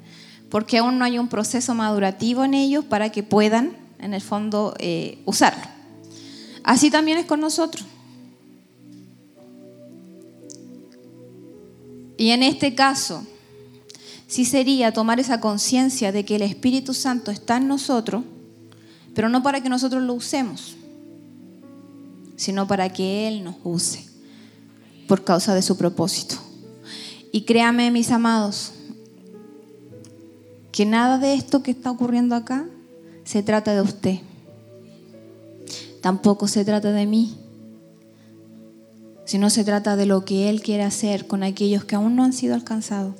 porque 0.49 0.77
aún 0.77 0.99
no 0.99 1.05
hay 1.05 1.19
un 1.19 1.27
proceso 1.27 1.73
madurativo 1.73 2.43
en 2.43 2.53
ellos 2.53 2.85
para 2.85 3.11
que 3.11 3.23
puedan, 3.23 3.75
en 3.99 4.13
el 4.13 4.21
fondo, 4.21 4.75
eh, 4.79 5.19
usarlo. 5.25 5.63
Así 6.63 6.89
también 6.89 7.17
es 7.17 7.25
con 7.25 7.39
nosotros. 7.39 7.85
Y 12.17 12.29
en 12.29 12.43
este 12.43 12.75
caso, 12.75 13.25
sí 14.27 14.45
sería 14.45 14.93
tomar 14.93 15.19
esa 15.19 15.39
conciencia 15.39 16.11
de 16.11 16.25
que 16.25 16.37
el 16.37 16.41
Espíritu 16.41 16.93
Santo 16.93 17.31
está 17.31 17.57
en 17.57 17.67
nosotros, 17.67 18.23
pero 19.13 19.29
no 19.29 19.43
para 19.43 19.61
que 19.61 19.69
nosotros 19.69 20.01
lo 20.03 20.13
usemos, 20.13 20.75
sino 22.35 22.67
para 22.67 22.89
que 22.89 23.27
Él 23.27 23.43
nos 23.43 23.55
use 23.63 24.05
por 25.07 25.23
causa 25.23 25.53
de 25.53 25.61
su 25.61 25.77
propósito. 25.77 26.35
Y 27.31 27.41
créame, 27.41 27.91
mis 27.91 28.11
amados, 28.11 28.73
que 30.75 30.85
nada 30.85 31.17
de 31.19 31.35
esto 31.35 31.63
que 31.63 31.71
está 31.71 31.89
ocurriendo 31.89 32.35
acá 32.35 32.65
se 33.23 33.41
trata 33.41 33.73
de 33.73 33.79
usted. 33.79 34.17
Tampoco 36.01 36.49
se 36.49 36.65
trata 36.65 36.91
de 36.91 37.05
mí, 37.05 37.37
sino 39.23 39.49
se 39.49 39.63
trata 39.63 39.95
de 39.95 40.05
lo 40.05 40.25
que 40.25 40.49
Él 40.49 40.61
quiere 40.61 40.83
hacer 40.83 41.27
con 41.27 41.43
aquellos 41.43 41.85
que 41.85 41.95
aún 41.95 42.17
no 42.17 42.25
han 42.25 42.33
sido 42.33 42.55
alcanzados. 42.55 43.15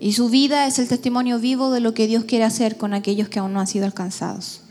Y 0.00 0.14
su 0.14 0.28
vida 0.28 0.66
es 0.66 0.80
el 0.80 0.88
testimonio 0.88 1.38
vivo 1.38 1.70
de 1.70 1.78
lo 1.78 1.94
que 1.94 2.08
Dios 2.08 2.24
quiere 2.24 2.46
hacer 2.46 2.76
con 2.76 2.92
aquellos 2.92 3.28
que 3.28 3.38
aún 3.38 3.52
no 3.52 3.60
han 3.60 3.68
sido 3.68 3.84
alcanzados. 3.84 4.62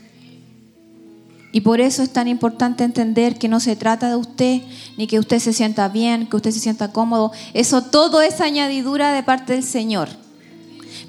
Y 1.50 1.62
por 1.62 1.80
eso 1.80 2.02
es 2.02 2.12
tan 2.12 2.28
importante 2.28 2.84
entender 2.84 3.38
que 3.38 3.48
no 3.48 3.58
se 3.58 3.74
trata 3.74 4.10
de 4.10 4.16
usted, 4.16 4.60
ni 4.98 5.06
que 5.06 5.18
usted 5.18 5.38
se 5.38 5.54
sienta 5.54 5.88
bien, 5.88 6.28
que 6.28 6.36
usted 6.36 6.50
se 6.50 6.60
sienta 6.60 6.92
cómodo. 6.92 7.32
Eso 7.54 7.84
todo 7.84 8.20
es 8.20 8.42
añadidura 8.42 9.14
de 9.14 9.22
parte 9.22 9.54
del 9.54 9.64
Señor. 9.64 10.10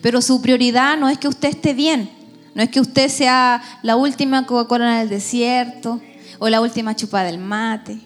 Pero 0.02 0.22
su 0.22 0.42
prioridad 0.42 0.98
no 0.98 1.10
es 1.10 1.18
que 1.18 1.28
usted 1.28 1.50
esté 1.50 1.74
bien, 1.74 2.10
no 2.56 2.64
es 2.64 2.70
que 2.70 2.80
usted 2.80 3.08
sea 3.08 3.62
la 3.84 3.96
última 3.96 4.46
Coca-Cola 4.46 4.96
en 4.96 5.02
el 5.04 5.10
desierto 5.10 6.02
o 6.40 6.50
la 6.50 6.60
última 6.60 6.96
chupa 6.96 7.24
del 7.24 7.38
mate, 7.38 8.00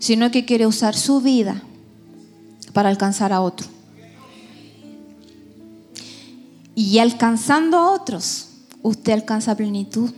sino 0.00 0.30
que 0.30 0.44
quiere 0.44 0.66
usar 0.66 0.96
su 0.96 1.20
vida 1.20 1.62
para 2.72 2.88
alcanzar 2.88 3.32
a 3.32 3.40
otro. 3.40 3.68
Y 6.74 6.98
alcanzando 6.98 7.78
a 7.78 7.92
otros, 7.92 8.48
usted 8.82 9.12
alcanza 9.12 9.56
plenitud, 9.56 10.10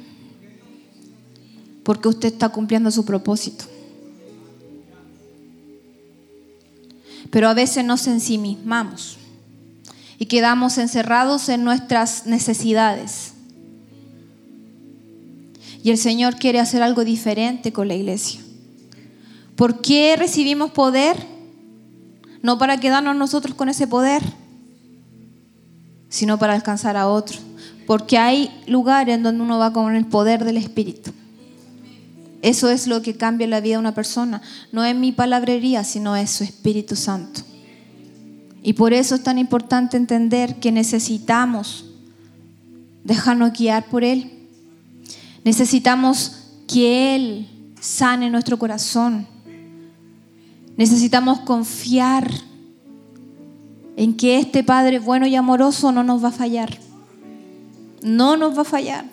porque 1.85 2.09
usted 2.09 2.33
está 2.33 2.49
cumpliendo 2.49 2.91
su 2.91 3.05
propósito. 3.05 3.67
Pero 7.31 7.49
a 7.51 7.55
veces 7.55 7.85
nos 7.85 8.07
ensimismamos 8.07 9.19
y 10.19 10.27
quedamos 10.27 10.79
encerrados 10.79 11.49
en 11.49 11.65
nuestras 11.65 12.27
necesidades. 12.27 13.33
Y 15.83 15.91
el 15.91 15.99
Señor 15.99 16.37
quiere 16.37 16.59
hacer 16.59 16.83
algo 16.83 17.05
diferente 17.05 17.73
con 17.73 17.89
la 17.89 17.95
iglesia. 17.95 18.41
¿Por 19.57 19.81
qué 19.81 20.17
recibimos 20.17 20.71
poder? 20.73 21.17
No 22.43 22.59
para 22.59 22.79
quedarnos 22.79 23.17
nosotros 23.17 23.55
con 23.55 23.69
ese 23.69 23.87
poder, 23.87 24.23
sino 26.09 26.39
para 26.39 26.55
alcanzar 26.55 26.97
a 26.97 27.09
otros. 27.09 27.41
Porque 27.87 28.19
hay 28.19 28.51
lugares 28.67 29.15
en 29.15 29.23
donde 29.23 29.43
uno 29.43 29.59
va 29.59 29.73
con 29.73 29.95
el 29.95 30.07
poder 30.07 30.45
del 30.45 30.57
Espíritu. 30.57 31.13
Eso 32.43 32.69
es 32.69 32.87
lo 32.87 33.01
que 33.03 33.17
cambia 33.17 33.47
la 33.47 33.61
vida 33.61 33.75
de 33.75 33.81
una 33.81 33.95
persona. 33.95 34.43
No 34.73 34.85
es 34.85 34.95
mi 34.95 35.13
palabrería, 35.13 35.85
sino 35.85 36.17
es 36.17 36.31
su 36.31 36.45
Espíritu 36.45 36.97
Santo. 36.97 37.43
Y 38.67 38.73
por 38.73 38.93
eso 38.93 39.15
es 39.15 39.23
tan 39.23 39.39
importante 39.39 39.97
entender 39.97 40.57
que 40.57 40.73
necesitamos 40.73 41.85
dejarnos 43.05 43.53
guiar 43.53 43.87
por 43.87 44.03
Él. 44.03 44.33
Necesitamos 45.45 46.49
que 46.67 47.15
Él 47.15 47.49
sane 47.81 48.29
nuestro 48.29 48.59
corazón. 48.59 49.29
Necesitamos 50.77 51.39
confiar 51.43 52.29
en 53.97 54.17
que 54.17 54.41
este 54.41 54.65
Padre 54.65 54.99
bueno 54.99 55.29
y 55.29 55.37
amoroso 55.37 55.93
no 55.93 56.03
nos 56.03 56.25
va 56.25 56.31
a 56.31 56.33
fallar. 56.33 56.77
No 58.03 58.37
nos 58.37 58.59
va 58.59 58.63
a 58.63 58.65
fallar. 58.65 59.05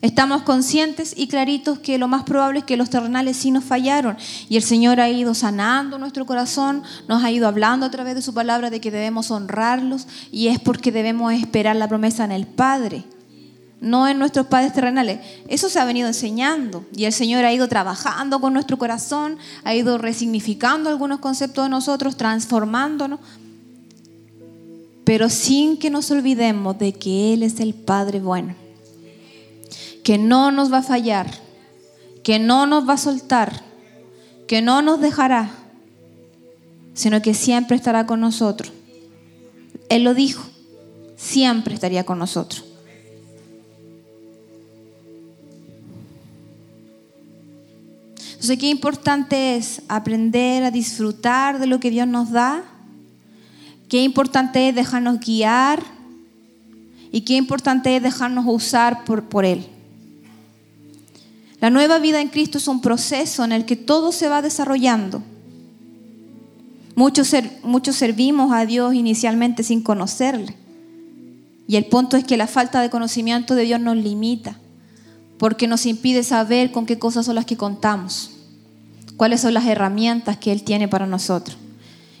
Estamos 0.00 0.42
conscientes 0.42 1.12
y 1.16 1.26
claritos 1.26 1.80
que 1.80 1.98
lo 1.98 2.06
más 2.06 2.22
probable 2.22 2.60
es 2.60 2.64
que 2.64 2.76
los 2.76 2.88
terrenales 2.88 3.36
sí 3.36 3.50
nos 3.50 3.64
fallaron. 3.64 4.16
Y 4.48 4.56
el 4.56 4.62
Señor 4.62 5.00
ha 5.00 5.10
ido 5.10 5.34
sanando 5.34 5.98
nuestro 5.98 6.24
corazón, 6.24 6.84
nos 7.08 7.24
ha 7.24 7.32
ido 7.32 7.48
hablando 7.48 7.84
a 7.84 7.90
través 7.90 8.14
de 8.14 8.22
su 8.22 8.32
palabra 8.32 8.70
de 8.70 8.80
que 8.80 8.92
debemos 8.92 9.32
honrarlos 9.32 10.06
y 10.30 10.48
es 10.48 10.60
porque 10.60 10.92
debemos 10.92 11.32
esperar 11.32 11.74
la 11.74 11.88
promesa 11.88 12.24
en 12.24 12.30
el 12.30 12.46
Padre, 12.46 13.02
no 13.80 14.06
en 14.06 14.20
nuestros 14.20 14.46
padres 14.46 14.72
terrenales. 14.72 15.18
Eso 15.48 15.68
se 15.68 15.80
ha 15.80 15.84
venido 15.84 16.06
enseñando 16.06 16.84
y 16.94 17.04
el 17.04 17.12
Señor 17.12 17.44
ha 17.44 17.52
ido 17.52 17.66
trabajando 17.66 18.40
con 18.40 18.52
nuestro 18.52 18.78
corazón, 18.78 19.36
ha 19.64 19.74
ido 19.74 19.98
resignificando 19.98 20.90
algunos 20.90 21.18
conceptos 21.18 21.64
de 21.64 21.70
nosotros, 21.70 22.16
transformándonos. 22.16 23.18
Pero 25.02 25.28
sin 25.28 25.76
que 25.76 25.90
nos 25.90 26.08
olvidemos 26.12 26.78
de 26.78 26.92
que 26.92 27.34
Él 27.34 27.42
es 27.42 27.58
el 27.58 27.74
Padre 27.74 28.20
bueno, 28.20 28.54
que 30.08 30.16
no 30.16 30.50
nos 30.50 30.72
va 30.72 30.78
a 30.78 30.82
fallar, 30.82 31.26
que 32.22 32.38
no 32.38 32.64
nos 32.64 32.88
va 32.88 32.94
a 32.94 32.96
soltar, 32.96 33.60
que 34.46 34.62
no 34.62 34.80
nos 34.80 35.02
dejará, 35.02 35.50
sino 36.94 37.20
que 37.20 37.34
siempre 37.34 37.76
estará 37.76 38.06
con 38.06 38.18
nosotros. 38.18 38.72
Él 39.90 40.04
lo 40.04 40.14
dijo, 40.14 40.48
siempre 41.14 41.74
estaría 41.74 42.04
con 42.04 42.18
nosotros. 42.18 42.64
Entonces, 48.30 48.58
qué 48.58 48.70
importante 48.70 49.56
es 49.56 49.82
aprender 49.88 50.64
a 50.64 50.70
disfrutar 50.70 51.58
de 51.58 51.66
lo 51.66 51.80
que 51.80 51.90
Dios 51.90 52.08
nos 52.08 52.30
da. 52.30 52.64
Qué 53.90 54.02
importante 54.02 54.70
es 54.70 54.74
dejarnos 54.74 55.20
guiar. 55.20 55.82
Y 57.12 57.20
qué 57.26 57.34
importante 57.34 57.94
es 57.94 58.02
dejarnos 58.02 58.46
usar 58.48 59.04
por, 59.04 59.24
por 59.24 59.44
Él. 59.44 59.68
La 61.60 61.70
nueva 61.70 61.98
vida 61.98 62.20
en 62.20 62.28
Cristo 62.28 62.58
es 62.58 62.68
un 62.68 62.80
proceso 62.80 63.44
en 63.44 63.50
el 63.50 63.64
que 63.64 63.74
todo 63.74 64.12
se 64.12 64.28
va 64.28 64.42
desarrollando. 64.42 65.22
Muchos, 66.94 67.34
muchos 67.62 67.96
servimos 67.96 68.52
a 68.52 68.64
Dios 68.64 68.94
inicialmente 68.94 69.64
sin 69.64 69.82
conocerle. 69.82 70.54
Y 71.66 71.76
el 71.76 71.86
punto 71.86 72.16
es 72.16 72.24
que 72.24 72.36
la 72.36 72.46
falta 72.46 72.80
de 72.80 72.90
conocimiento 72.90 73.54
de 73.54 73.64
Dios 73.64 73.80
nos 73.80 73.96
limita 73.96 74.58
porque 75.38 75.68
nos 75.68 75.86
impide 75.86 76.22
saber 76.22 76.72
con 76.72 76.86
qué 76.86 76.98
cosas 76.98 77.26
son 77.26 77.36
las 77.36 77.44
que 77.44 77.56
contamos, 77.56 78.30
cuáles 79.16 79.40
son 79.40 79.54
las 79.54 79.66
herramientas 79.66 80.36
que 80.36 80.50
Él 80.50 80.64
tiene 80.64 80.88
para 80.88 81.06
nosotros. 81.06 81.56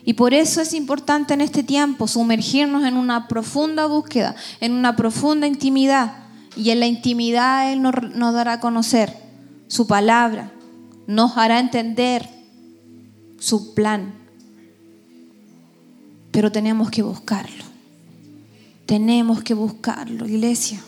Y 0.04 0.14
por 0.14 0.34
eso 0.34 0.60
es 0.60 0.72
importante 0.72 1.34
en 1.34 1.40
este 1.40 1.62
tiempo 1.62 2.06
sumergirnos 2.08 2.84
en 2.84 2.96
una 2.96 3.28
profunda 3.28 3.86
búsqueda, 3.86 4.36
en 4.60 4.72
una 4.72 4.96
profunda 4.96 5.46
intimidad. 5.46 6.14
Y 6.56 6.70
en 6.70 6.80
la 6.80 6.86
intimidad 6.86 7.72
Él 7.72 7.82
nos, 7.82 7.94
nos 8.14 8.32
dará 8.32 8.54
a 8.54 8.60
conocer 8.60 9.27
su 9.68 9.86
palabra, 9.86 10.50
nos 11.06 11.36
hará 11.36 11.60
entender 11.60 12.28
su 13.38 13.74
plan. 13.74 14.12
Pero 16.32 16.50
tenemos 16.50 16.90
que 16.90 17.02
buscarlo. 17.02 17.64
Tenemos 18.86 19.42
que 19.42 19.54
buscarlo, 19.54 20.26
iglesia. 20.26 20.80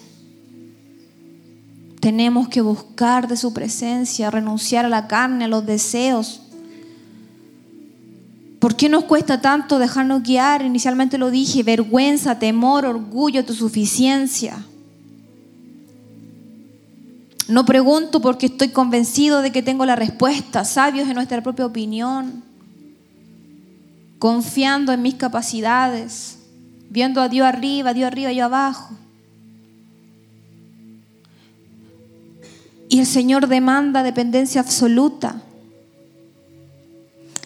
Tenemos 2.01 2.49
que 2.49 2.63
buscar 2.63 3.29
de 3.29 3.37
su 3.37 3.53
presencia, 3.53 4.31
renunciar 4.31 4.87
a 4.87 4.89
la 4.89 5.07
carne, 5.07 5.45
a 5.45 5.49
los 5.49 5.67
deseos. 5.67 6.41
¿Por 8.59 8.75
qué 8.75 8.89
nos 8.89 9.05
cuesta 9.05 9.43
tanto 9.43 9.79
dejarnos 9.79 10.23
guiar? 10.23 10.63
Inicialmente 10.63 11.19
lo 11.19 11.31
dije, 11.31 11.63
vergüenza, 11.63 12.39
temor, 12.39 12.87
orgullo, 12.87 13.45
tu 13.45 13.53
suficiencia. 13.53 14.65
No 17.51 17.65
pregunto 17.65 18.21
porque 18.21 18.47
estoy 18.47 18.69
convencido 18.69 19.43
de 19.43 19.51
que 19.51 19.61
tengo 19.61 19.85
la 19.85 19.97
respuesta, 19.97 20.65
sabios 20.65 21.09
en 21.09 21.15
nuestra 21.15 21.43
propia 21.43 21.67
opinión, 21.67 22.45
confiando 24.21 24.93
en 24.93 25.03
mis 25.03 25.17
capacidades, 25.17 26.39
viendo 26.91 27.21
a 27.21 27.29
Dios 27.29 27.49
arriba, 27.49 27.91
a 27.91 27.95
Dios 27.95 28.07
arriba, 28.07 28.31
yo 28.31 28.45
abajo. 28.45 28.95
Y 32.89 33.01
el 33.01 33.07
Señor 33.07 33.49
demanda 33.49 34.05
dependencia 34.05 34.61
absoluta. 34.61 35.43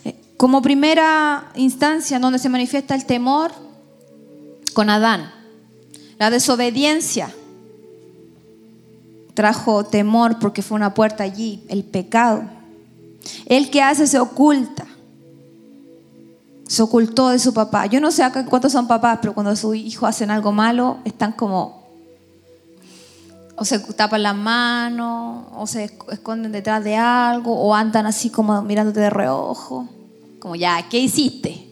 Eh, 0.04 0.16
como 0.36 0.60
primera 0.60 1.50
instancia 1.54 2.18
donde 2.18 2.38
se 2.38 2.50
manifiesta 2.50 2.94
el 2.94 3.06
temor, 3.06 3.52
con 4.74 4.90
Adán. 4.90 5.32
La 6.18 6.28
desobediencia 6.28 7.30
trajo 9.34 9.84
temor 9.84 10.38
porque 10.38 10.62
fue 10.62 10.76
una 10.76 10.94
puerta 10.94 11.24
allí, 11.24 11.64
el 11.68 11.84
pecado. 11.84 12.44
El 13.46 13.70
que 13.70 13.82
hace 13.82 14.06
se 14.06 14.18
oculta. 14.18 14.86
Se 16.66 16.82
ocultó 16.82 17.28
de 17.28 17.38
su 17.38 17.52
papá. 17.52 17.86
Yo 17.86 18.00
no 18.00 18.10
sé 18.10 18.24
cuántos 18.48 18.72
son 18.72 18.86
papás, 18.86 19.18
pero 19.20 19.34
cuando 19.34 19.54
sus 19.54 19.76
hijos 19.76 20.08
hacen 20.08 20.30
algo 20.30 20.52
malo, 20.52 20.98
están 21.04 21.32
como 21.32 21.84
o 23.56 23.64
se 23.64 23.78
tapan 23.78 24.22
las 24.22 24.36
manos, 24.36 25.44
o 25.54 25.66
se 25.66 25.84
esconden 26.10 26.52
detrás 26.52 26.82
de 26.82 26.96
algo, 26.96 27.54
o 27.54 27.74
andan 27.74 28.06
así 28.06 28.30
como 28.30 28.60
mirándote 28.62 29.00
de 29.00 29.10
reojo, 29.10 29.88
como 30.40 30.56
ya, 30.56 30.88
¿qué 30.88 30.98
hiciste? 30.98 31.68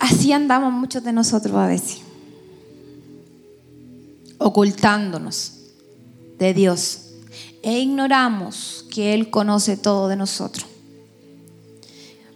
Así 0.00 0.32
andamos 0.32 0.72
muchos 0.72 1.04
de 1.04 1.12
nosotros 1.12 1.54
a 1.54 1.66
veces, 1.66 2.00
ocultándonos 4.38 5.54
de 6.38 6.54
Dios, 6.54 7.00
e 7.62 7.78
ignoramos 7.80 8.86
que 8.90 9.14
Él 9.14 9.30
conoce 9.30 9.76
todo 9.76 10.08
de 10.08 10.16
nosotros. 10.16 10.66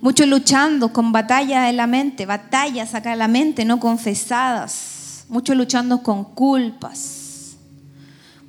Muchos 0.00 0.26
luchando 0.26 0.92
con 0.92 1.12
batallas 1.12 1.70
en 1.70 1.76
la 1.76 1.86
mente, 1.86 2.26
batallas 2.26 2.94
acá 2.94 3.12
en 3.12 3.20
la 3.20 3.28
mente 3.28 3.64
no 3.64 3.78
confesadas, 3.78 5.24
muchos 5.28 5.56
luchando 5.56 6.02
con 6.02 6.24
culpas 6.24 7.22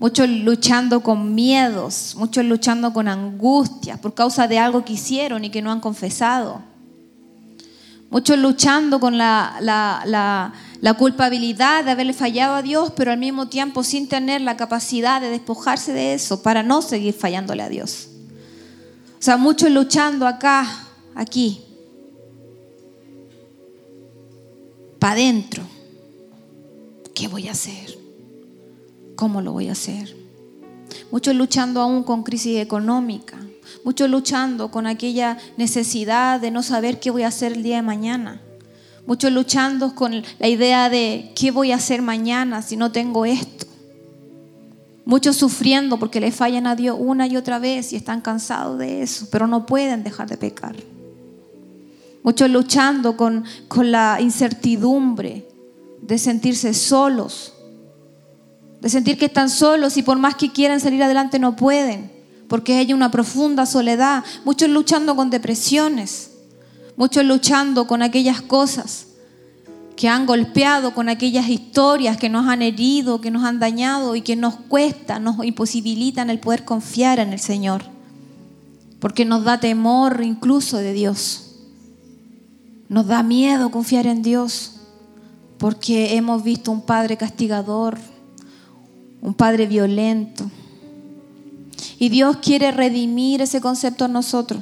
muchos 0.03 0.27
luchando 0.27 0.99
con 0.99 1.33
miedos, 1.33 2.15
muchos 2.17 2.43
luchando 2.43 2.91
con 2.91 3.07
angustias 3.07 3.97
por 3.99 4.13
causa 4.13 4.49
de 4.49 4.59
algo 4.59 4.83
que 4.83 4.91
hicieron 4.91 5.45
y 5.45 5.49
que 5.49 5.61
no 5.61 5.71
han 5.71 5.79
confesado. 5.79 6.61
Muchos 8.09 8.37
luchando 8.37 8.99
con 8.99 9.17
la, 9.17 10.51
la, 10.83 10.93
culpabilidad 10.95 11.85
de 11.85 11.91
haberle 11.91 12.13
fallado 12.13 12.55
a 12.55 12.61
Dios, 12.61 12.91
pero 12.95 13.11
al 13.11 13.17
mismo 13.17 13.47
tiempo 13.47 13.83
sin 13.83 14.09
tener 14.09 14.41
la 14.41 14.57
capacidad 14.57 15.21
de 15.21 15.29
despojarse 15.29 15.93
de 15.93 16.13
eso 16.13 16.43
para 16.43 16.61
no 16.61 16.81
seguir 16.81 17.13
fallándole 17.13 17.63
a 17.63 17.69
Dios. 17.69 18.09
O 19.17 19.21
sea, 19.21 19.37
muchos 19.37 19.71
luchando 19.71 20.27
acá, 20.27 20.67
aquí, 21.15 21.63
para 24.99 25.13
adentro. 25.13 25.63
¿Qué 27.15 27.27
voy 27.27 27.47
a 27.47 27.53
hacer? 27.53 27.97
¿Cómo 29.15 29.41
lo 29.41 29.53
voy 29.53 29.69
a 29.69 29.73
hacer? 29.73 30.15
Muchos 31.11 31.35
luchando 31.35 31.79
aún 31.79 32.03
con 32.03 32.23
crisis 32.23 32.59
económica, 32.59 33.37
muchos 33.83 34.09
luchando 34.09 34.71
con 34.71 34.87
aquella 34.87 35.37
necesidad 35.55 36.41
de 36.41 36.51
no 36.51 36.63
saber 36.63 36.99
qué 36.99 37.11
voy 37.11 37.23
a 37.23 37.27
hacer 37.27 37.53
el 37.53 37.63
día 37.63 37.77
de 37.77 37.83
mañana. 37.83 38.41
Muchos 39.05 39.31
luchando 39.31 39.95
con 39.95 40.23
la 40.39 40.47
idea 40.47 40.89
de 40.89 41.31
qué 41.35 41.51
voy 41.51 41.71
a 41.71 41.75
hacer 41.75 42.01
mañana 42.01 42.61
si 42.61 42.77
no 42.77 42.91
tengo 42.91 43.25
esto. 43.25 43.65
Muchos 45.05 45.35
sufriendo 45.35 45.99
porque 45.99 46.21
le 46.21 46.31
fallan 46.31 46.65
a 46.65 46.75
Dios 46.75 46.95
una 46.97 47.27
y 47.27 47.35
otra 47.35 47.59
vez 47.59 47.91
y 47.91 47.97
están 47.97 48.21
cansados 48.21 48.79
de 48.79 49.01
eso, 49.01 49.27
pero 49.29 49.47
no 49.47 49.65
pueden 49.65 50.03
dejar 50.03 50.29
de 50.29 50.37
pecar. 50.37 50.75
Muchos 52.23 52.49
luchando 52.49 53.17
con, 53.17 53.43
con 53.67 53.91
la 53.91 54.19
incertidumbre 54.21 55.45
de 56.01 56.17
sentirse 56.17 56.73
solos, 56.73 57.53
de 58.79 58.89
sentir 58.89 59.17
que 59.17 59.25
están 59.25 59.49
solos 59.49 59.97
y 59.97 60.03
por 60.03 60.17
más 60.17 60.35
que 60.35 60.51
quieran 60.51 60.79
salir 60.79 61.03
adelante 61.03 61.37
no 61.37 61.57
pueden, 61.57 62.09
porque 62.47 62.77
hay 62.77 62.93
una 62.93 63.11
profunda 63.11 63.65
soledad, 63.65 64.23
muchos 64.45 64.69
luchando 64.69 65.17
con 65.17 65.29
depresiones, 65.29 66.31
muchos 66.95 67.25
luchando 67.25 67.87
con 67.87 68.01
aquellas 68.01 68.41
cosas 68.41 69.07
que 69.95 70.07
han 70.09 70.25
golpeado, 70.25 70.93
con 70.93 71.09
aquellas 71.09 71.49
historias 71.49 72.17
que 72.17 72.29
nos 72.29 72.47
han 72.47 72.61
herido, 72.61 73.21
que 73.21 73.31
nos 73.31 73.43
han 73.43 73.59
dañado 73.59 74.15
y 74.15 74.21
que 74.21 74.35
nos 74.35 74.55
cuesta, 74.55 75.19
nos 75.19 75.45
imposibilitan 75.45 76.29
el 76.29 76.39
poder 76.39 76.65
confiar 76.65 77.19
en 77.19 77.31
el 77.31 77.39
Señor, 77.39 77.83
porque 78.99 79.25
nos 79.25 79.43
da 79.43 79.59
temor 79.59 80.21
incluso 80.23 80.77
de 80.77 80.93
Dios, 80.93 81.55
nos 82.89 83.07
da 83.07 83.23
miedo 83.23 83.71
confiar 83.71 84.07
en 84.07 84.23
Dios, 84.23 84.81
porque 85.57 86.15
hemos 86.15 86.43
visto 86.43 86.71
un 86.71 86.81
Padre 86.81 87.17
castigador, 87.17 87.97
un 89.23 89.33
padre 89.33 89.67
violento. 89.67 90.43
Y 91.97 92.09
Dios 92.09 92.37
quiere 92.37 92.71
redimir 92.71 93.41
ese 93.41 93.61
concepto 93.61 94.05
en 94.05 94.11
nosotros. 94.11 94.61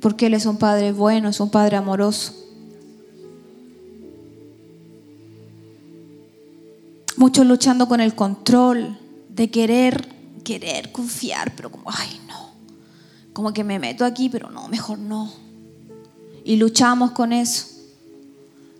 Porque 0.00 0.26
Él 0.26 0.34
es 0.34 0.46
un 0.46 0.56
padre 0.56 0.92
bueno, 0.92 1.28
es 1.28 1.40
un 1.40 1.50
padre 1.50 1.76
amoroso. 1.76 2.34
Muchos 7.16 7.46
luchando 7.46 7.86
con 7.86 8.00
el 8.00 8.14
control 8.14 8.98
de 9.28 9.50
querer, 9.50 10.08
querer 10.42 10.90
confiar, 10.90 11.54
pero 11.54 11.70
como, 11.70 11.90
ay 11.90 12.18
no, 12.26 12.50
como 13.34 13.52
que 13.52 13.62
me 13.62 13.78
meto 13.78 14.06
aquí, 14.06 14.30
pero 14.30 14.50
no, 14.50 14.68
mejor 14.68 14.98
no. 14.98 15.30
Y 16.44 16.56
luchamos 16.56 17.10
con 17.10 17.32
eso. 17.34 17.66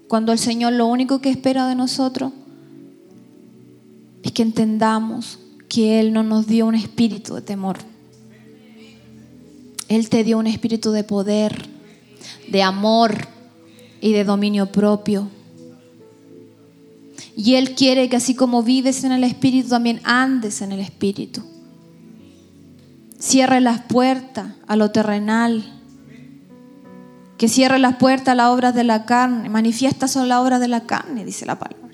Cuando 0.08 0.32
el 0.32 0.38
Señor 0.38 0.72
lo 0.72 0.86
único 0.86 1.20
que 1.20 1.30
espera 1.30 1.68
de 1.68 1.74
nosotros 1.74 2.32
es 4.22 4.32
que 4.32 4.42
entendamos 4.42 5.38
que 5.68 6.00
Él 6.00 6.12
no 6.12 6.22
nos 6.22 6.46
dio 6.46 6.66
un 6.66 6.74
espíritu 6.74 7.34
de 7.34 7.42
temor. 7.42 7.89
Él 9.90 10.08
te 10.08 10.24
dio 10.24 10.38
un 10.38 10.46
espíritu 10.46 10.90
de 10.90 11.04
poder, 11.04 11.68
de 12.48 12.62
amor, 12.62 13.28
y 14.00 14.12
de 14.12 14.24
dominio 14.24 14.66
propio. 14.66 15.28
Y 17.36 17.54
Él 17.54 17.74
quiere 17.74 18.08
que 18.08 18.16
así 18.16 18.34
como 18.34 18.62
vives 18.62 19.04
en 19.04 19.12
el 19.12 19.24
Espíritu, 19.24 19.68
también 19.68 20.00
andes 20.04 20.62
en 20.62 20.72
el 20.72 20.80
Espíritu. 20.80 21.42
Cierre 23.18 23.60
las 23.60 23.82
puertas 23.82 24.54
a 24.66 24.76
lo 24.76 24.90
terrenal. 24.90 25.64
Que 27.38 27.48
cierre 27.48 27.78
las 27.78 27.96
puertas 27.96 28.28
a 28.28 28.34
las 28.34 28.48
obras 28.48 28.74
de 28.74 28.84
la 28.84 29.04
carne. 29.06 29.48
Manifiestas 29.48 30.10
son 30.10 30.28
las 30.28 30.40
obras 30.40 30.60
de 30.60 30.68
la 30.68 30.86
carne, 30.86 31.24
dice 31.24 31.46
la 31.46 31.58
palabra. 31.58 31.88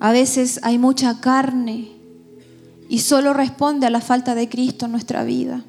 A 0.00 0.12
veces 0.12 0.60
hay 0.62 0.78
mucha 0.78 1.20
carne 1.20 1.88
y 2.88 3.00
solo 3.00 3.32
responde 3.32 3.86
a 3.86 3.90
la 3.90 4.00
falta 4.00 4.36
de 4.36 4.48
Cristo 4.48 4.86
en 4.86 4.92
nuestra 4.92 5.24
vida. 5.24 5.64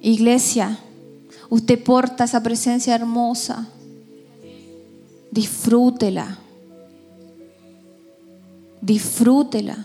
Iglesia, 0.00 0.78
usted 1.48 1.82
porta 1.82 2.24
esa 2.24 2.42
presencia 2.42 2.94
hermosa. 2.94 3.68
Disfrútela. 5.30 6.38
Disfrútela. 8.80 9.84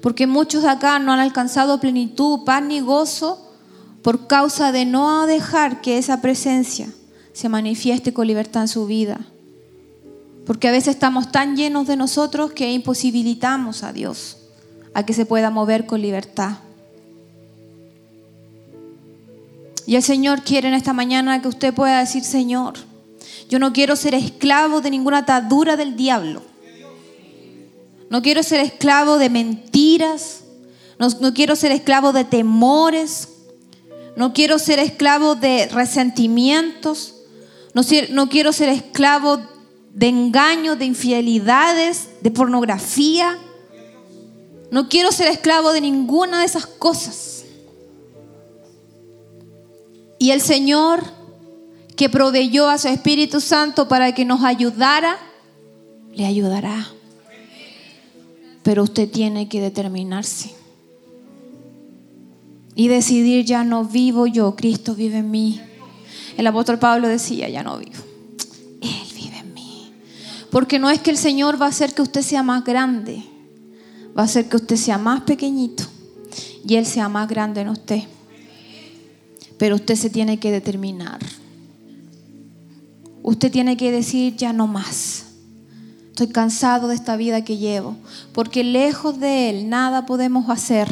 Porque 0.00 0.26
muchos 0.26 0.62
de 0.62 0.68
acá 0.68 0.98
no 0.98 1.12
han 1.12 1.18
alcanzado 1.18 1.80
plenitud, 1.80 2.44
paz 2.44 2.62
ni 2.62 2.80
gozo 2.80 3.44
por 4.02 4.26
causa 4.26 4.70
de 4.70 4.84
no 4.84 5.26
dejar 5.26 5.80
que 5.80 5.98
esa 5.98 6.20
presencia 6.20 6.88
se 7.32 7.48
manifieste 7.48 8.12
con 8.12 8.26
libertad 8.26 8.62
en 8.62 8.68
su 8.68 8.86
vida. 8.86 9.18
Porque 10.46 10.68
a 10.68 10.72
veces 10.72 10.94
estamos 10.94 11.30
tan 11.30 11.56
llenos 11.56 11.86
de 11.86 11.96
nosotros 11.96 12.52
que 12.52 12.72
imposibilitamos 12.72 13.82
a 13.82 13.92
Dios 13.92 14.36
a 14.94 15.04
que 15.04 15.12
se 15.12 15.26
pueda 15.26 15.50
mover 15.50 15.86
con 15.86 16.00
libertad. 16.00 16.58
Y 19.88 19.96
el 19.96 20.02
Señor 20.02 20.42
quiere 20.42 20.68
en 20.68 20.74
esta 20.74 20.92
mañana 20.92 21.40
que 21.40 21.48
usted 21.48 21.72
pueda 21.72 22.00
decir, 22.00 22.22
Señor, 22.22 22.74
yo 23.48 23.58
no 23.58 23.72
quiero 23.72 23.96
ser 23.96 24.14
esclavo 24.14 24.82
de 24.82 24.90
ninguna 24.90 25.20
atadura 25.20 25.78
del 25.78 25.96
diablo. 25.96 26.42
No 28.10 28.20
quiero 28.20 28.42
ser 28.42 28.60
esclavo 28.60 29.16
de 29.16 29.30
mentiras. 29.30 30.40
No, 30.98 31.32
quiero 31.32 31.56
ser 31.56 31.72
esclavo 31.72 32.12
de 32.12 32.24
temores. 32.24 33.30
No 34.14 34.34
quiero 34.34 34.58
ser 34.58 34.78
esclavo 34.78 35.36
de 35.36 35.68
resentimientos. 35.68 37.14
No, 37.72 38.28
quiero 38.28 38.52
ser 38.52 38.68
esclavo 38.68 39.40
de 39.94 40.08
engaños, 40.08 40.78
de 40.78 40.84
infidelidades, 40.84 42.10
de 42.20 42.30
pornografía. 42.30 43.38
No 44.70 44.90
quiero 44.90 45.12
ser 45.12 45.28
esclavo 45.28 45.72
de 45.72 45.80
ninguna 45.80 46.40
de 46.40 46.44
esas 46.44 46.66
cosas. 46.66 47.37
Y 50.18 50.30
el 50.30 50.40
Señor 50.40 51.04
que 51.96 52.08
proveyó 52.08 52.68
a 52.68 52.78
su 52.78 52.88
Espíritu 52.88 53.40
Santo 53.40 53.88
para 53.88 54.14
que 54.14 54.24
nos 54.24 54.44
ayudara, 54.44 55.18
le 56.14 56.26
ayudará. 56.26 56.86
Pero 58.62 58.84
usted 58.84 59.10
tiene 59.10 59.48
que 59.48 59.60
determinarse 59.60 60.54
y 62.78 62.86
decidir, 62.86 63.44
ya 63.44 63.64
no 63.64 63.84
vivo 63.84 64.28
yo, 64.28 64.54
Cristo 64.54 64.94
vive 64.94 65.18
en 65.18 65.30
mí. 65.32 65.60
El 66.36 66.46
apóstol 66.46 66.78
Pablo 66.78 67.08
decía, 67.08 67.48
ya 67.48 67.64
no 67.64 67.78
vivo, 67.78 67.98
Él 68.80 69.06
vive 69.16 69.38
en 69.38 69.52
mí. 69.52 69.92
Porque 70.50 70.78
no 70.78 70.88
es 70.88 71.00
que 71.00 71.10
el 71.10 71.16
Señor 71.16 71.60
va 71.60 71.66
a 71.66 71.70
hacer 71.70 71.92
que 71.92 72.02
usted 72.02 72.22
sea 72.22 72.44
más 72.44 72.64
grande, 72.64 73.24
va 74.16 74.22
a 74.22 74.26
hacer 74.26 74.48
que 74.48 74.54
usted 74.54 74.76
sea 74.76 74.98
más 74.98 75.22
pequeñito 75.22 75.82
y 76.64 76.76
Él 76.76 76.86
sea 76.86 77.08
más 77.08 77.28
grande 77.28 77.62
en 77.62 77.70
usted. 77.70 78.04
Pero 79.58 79.76
usted 79.76 79.96
se 79.96 80.10
tiene 80.10 80.38
que 80.38 80.52
determinar. 80.52 81.20
Usted 83.22 83.50
tiene 83.50 83.76
que 83.76 83.92
decir, 83.92 84.36
ya 84.36 84.52
no 84.52 84.66
más. 84.66 85.26
Estoy 86.18 86.28
cansado 86.28 86.88
de 86.88 86.94
esta 86.94 87.16
vida 87.16 87.44
que 87.44 87.58
llevo, 87.58 87.94
porque 88.32 88.64
lejos 88.64 89.20
de 89.20 89.50
Él 89.50 89.68
nada 89.68 90.04
podemos 90.06 90.50
hacer. 90.50 90.88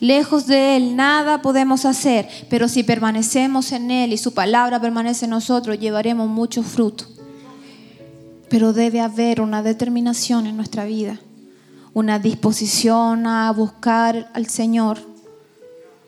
Lejos 0.00 0.46
de 0.46 0.76
Él 0.76 0.94
nada 0.94 1.40
podemos 1.40 1.84
hacer, 1.84 2.28
pero 2.50 2.68
si 2.68 2.82
permanecemos 2.82 3.72
en 3.72 3.90
Él 3.90 4.12
y 4.12 4.18
su 4.18 4.34
palabra 4.34 4.80
permanece 4.80 5.24
en 5.24 5.30
nosotros, 5.30 5.78
llevaremos 5.78 6.28
mucho 6.28 6.62
fruto. 6.62 7.04
Pero 8.50 8.72
debe 8.72 9.00
haber 9.00 9.40
una 9.40 9.62
determinación 9.62 10.46
en 10.46 10.56
nuestra 10.56 10.84
vida, 10.84 11.18
una 11.94 12.18
disposición 12.18 13.26
a 13.26 13.50
buscar 13.52 14.30
al 14.34 14.48
Señor, 14.48 14.98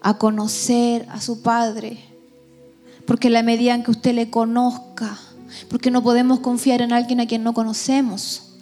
a 0.01 0.19
conocer 0.19 1.07
a 1.11 1.21
su 1.21 1.43
Padre, 1.43 1.99
porque 3.07 3.31
la 3.31 3.43
medida 3.43 3.75
en 3.75 3.83
que 3.83 3.91
usted 3.91 4.15
le 4.15 4.31
conozca, 4.31 5.19
porque 5.69 5.91
no 5.91 6.03
podemos 6.03 6.41
confiar 6.41 6.81
en 6.81 6.93
alguien 6.93 7.21
a 7.21 7.27
quien 7.27 7.43
no 7.43 7.53
conocemos, 7.55 8.55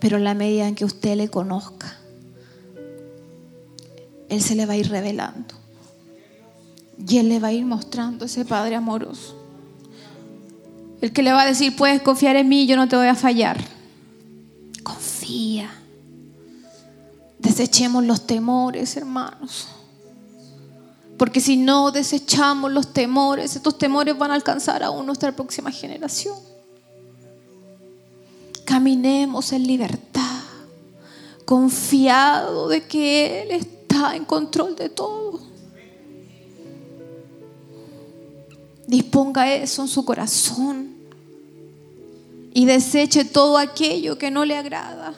pero 0.00 0.18
la 0.18 0.34
medida 0.34 0.66
en 0.66 0.74
que 0.74 0.84
usted 0.84 1.16
le 1.16 1.28
conozca, 1.28 1.96
Él 4.28 4.42
se 4.42 4.54
le 4.54 4.66
va 4.66 4.74
a 4.74 4.76
ir 4.76 4.90
revelando. 4.90 5.54
Y 7.06 7.18
Él 7.18 7.28
le 7.28 7.40
va 7.40 7.48
a 7.48 7.52
ir 7.52 7.64
mostrando 7.64 8.24
ese 8.24 8.44
Padre 8.44 8.76
amoroso. 8.76 9.36
El 11.00 11.12
que 11.12 11.22
le 11.22 11.32
va 11.32 11.42
a 11.42 11.46
decir, 11.46 11.74
puedes 11.74 12.00
confiar 12.02 12.36
en 12.36 12.48
mí, 12.48 12.66
yo 12.66 12.76
no 12.76 12.88
te 12.88 12.96
voy 12.96 13.08
a 13.08 13.14
fallar. 13.14 13.58
Confía. 14.82 15.70
Desechemos 17.38 18.04
los 18.04 18.26
temores, 18.26 18.96
hermanos. 18.96 19.68
Porque 21.22 21.40
si 21.40 21.56
no 21.56 21.92
desechamos 21.92 22.72
los 22.72 22.92
temores, 22.92 23.54
estos 23.54 23.78
temores 23.78 24.18
van 24.18 24.32
a 24.32 24.34
alcanzar 24.34 24.82
aún 24.82 25.06
nuestra 25.06 25.30
próxima 25.30 25.70
generación. 25.70 26.34
Caminemos 28.64 29.52
en 29.52 29.64
libertad, 29.64 30.40
confiado 31.44 32.66
de 32.66 32.88
que 32.88 33.42
Él 33.42 33.52
está 33.52 34.16
en 34.16 34.24
control 34.24 34.74
de 34.74 34.88
todo. 34.88 35.38
Disponga 38.88 39.54
eso 39.54 39.82
en 39.82 39.88
su 39.88 40.04
corazón 40.04 40.92
y 42.52 42.64
deseche 42.64 43.24
todo 43.24 43.58
aquello 43.58 44.18
que 44.18 44.32
no 44.32 44.44
le 44.44 44.56
agrada. 44.56 45.14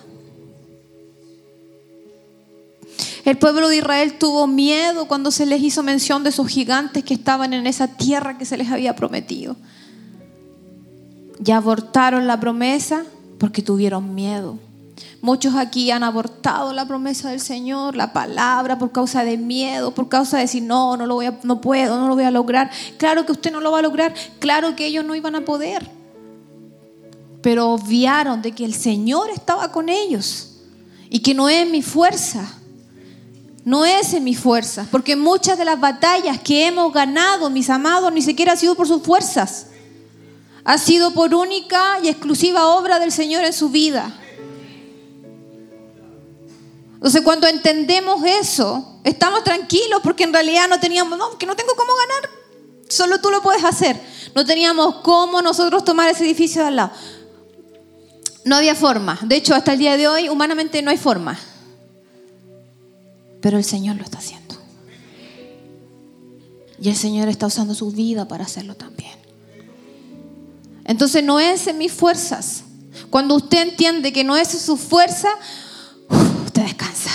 El 3.24 3.38
pueblo 3.38 3.68
de 3.68 3.78
Israel 3.78 4.14
tuvo 4.18 4.46
miedo 4.46 5.06
cuando 5.08 5.30
se 5.30 5.46
les 5.46 5.62
hizo 5.62 5.82
mención 5.82 6.22
de 6.22 6.28
esos 6.28 6.46
gigantes 6.46 7.04
que 7.04 7.14
estaban 7.14 7.54
en 7.54 7.66
esa 7.66 7.88
tierra 7.88 8.36
que 8.36 8.44
se 8.44 8.58
les 8.58 8.70
había 8.70 8.94
prometido. 8.94 9.56
Ya 11.38 11.56
abortaron 11.56 12.26
la 12.26 12.38
promesa 12.38 13.04
porque 13.38 13.62
tuvieron 13.62 14.14
miedo. 14.14 14.58
Muchos 15.22 15.54
aquí 15.54 15.90
han 15.90 16.02
abortado 16.02 16.74
la 16.74 16.86
promesa 16.86 17.30
del 17.30 17.40
Señor, 17.40 17.96
la 17.96 18.12
palabra, 18.12 18.78
por 18.78 18.92
causa 18.92 19.24
de 19.24 19.38
miedo, 19.38 19.94
por 19.94 20.10
causa 20.10 20.36
de 20.36 20.42
decir, 20.42 20.62
no, 20.62 20.98
no, 20.98 21.06
lo 21.06 21.14
voy 21.14 21.26
a, 21.26 21.38
no 21.44 21.62
puedo, 21.62 21.98
no 21.98 22.08
lo 22.08 22.14
voy 22.14 22.24
a 22.24 22.30
lograr. 22.30 22.70
Claro 22.98 23.24
que 23.24 23.32
usted 23.32 23.50
no 23.50 23.60
lo 23.60 23.72
va 23.72 23.78
a 23.78 23.82
lograr, 23.82 24.14
claro 24.38 24.76
que 24.76 24.84
ellos 24.84 25.02
no 25.02 25.14
iban 25.14 25.34
a 25.34 25.46
poder. 25.46 25.90
Pero 27.40 27.70
obviaron 27.70 28.42
de 28.42 28.52
que 28.52 28.66
el 28.66 28.74
Señor 28.74 29.30
estaba 29.30 29.72
con 29.72 29.88
ellos 29.88 30.58
y 31.08 31.20
que 31.20 31.32
no 31.32 31.48
es 31.48 31.68
mi 31.70 31.80
fuerza, 31.80 32.58
no 33.64 33.86
es 33.86 34.12
en 34.12 34.24
mi 34.24 34.34
fuerza, 34.34 34.86
porque 34.90 35.16
muchas 35.16 35.56
de 35.56 35.64
las 35.64 35.80
batallas 35.80 36.38
que 36.38 36.66
hemos 36.66 36.92
ganado, 36.92 37.48
mis 37.48 37.70
amados, 37.70 38.12
ni 38.12 38.20
siquiera 38.20 38.52
ha 38.52 38.56
sido 38.56 38.74
por 38.74 38.86
sus 38.86 39.02
fuerzas. 39.02 39.68
Ha 40.64 40.76
sido 40.76 41.12
por 41.12 41.34
única 41.34 41.98
y 42.02 42.08
exclusiva 42.08 42.68
obra 42.68 42.98
del 42.98 43.10
Señor 43.10 43.44
en 43.44 43.52
su 43.52 43.70
vida. 43.70 44.14
Entonces 46.94 47.22
cuando 47.22 47.46
entendemos 47.46 48.22
eso, 48.24 48.98
estamos 49.02 49.44
tranquilos 49.44 50.00
porque 50.02 50.24
en 50.24 50.32
realidad 50.32 50.68
no 50.68 50.78
teníamos, 50.78 51.18
no, 51.18 51.36
que 51.38 51.46
no 51.46 51.56
tengo 51.56 51.74
cómo 51.74 51.92
ganar, 51.94 52.30
solo 52.88 53.20
tú 53.20 53.30
lo 53.30 53.42
puedes 53.42 53.64
hacer. 53.64 53.98
No 54.34 54.44
teníamos 54.44 54.96
cómo 54.96 55.40
nosotros 55.40 55.84
tomar 55.84 56.10
ese 56.10 56.24
edificio 56.24 56.62
de 56.62 56.68
al 56.68 56.76
lado. 56.76 56.92
No 58.44 58.56
había 58.56 58.74
forma. 58.74 59.18
De 59.22 59.36
hecho, 59.36 59.54
hasta 59.54 59.72
el 59.72 59.78
día 59.78 59.96
de 59.96 60.08
hoy, 60.08 60.28
humanamente 60.28 60.82
no 60.82 60.90
hay 60.90 60.98
forma 60.98 61.38
pero 63.44 63.58
el 63.58 63.64
Señor 63.64 63.96
lo 63.96 64.04
está 64.04 64.16
haciendo. 64.16 64.54
Y 66.80 66.88
el 66.88 66.96
Señor 66.96 67.28
está 67.28 67.46
usando 67.46 67.74
su 67.74 67.90
vida 67.90 68.26
para 68.26 68.44
hacerlo 68.44 68.74
también. 68.74 69.12
Entonces 70.86 71.22
no 71.22 71.38
es 71.38 71.66
en 71.66 71.76
mis 71.76 71.92
fuerzas. 71.92 72.64
Cuando 73.10 73.34
usted 73.34 73.60
entiende 73.60 74.14
que 74.14 74.24
no 74.24 74.34
es 74.34 74.54
en 74.54 74.60
su 74.60 74.78
fuerza, 74.78 75.28
usted 76.46 76.62
descansa. 76.62 77.10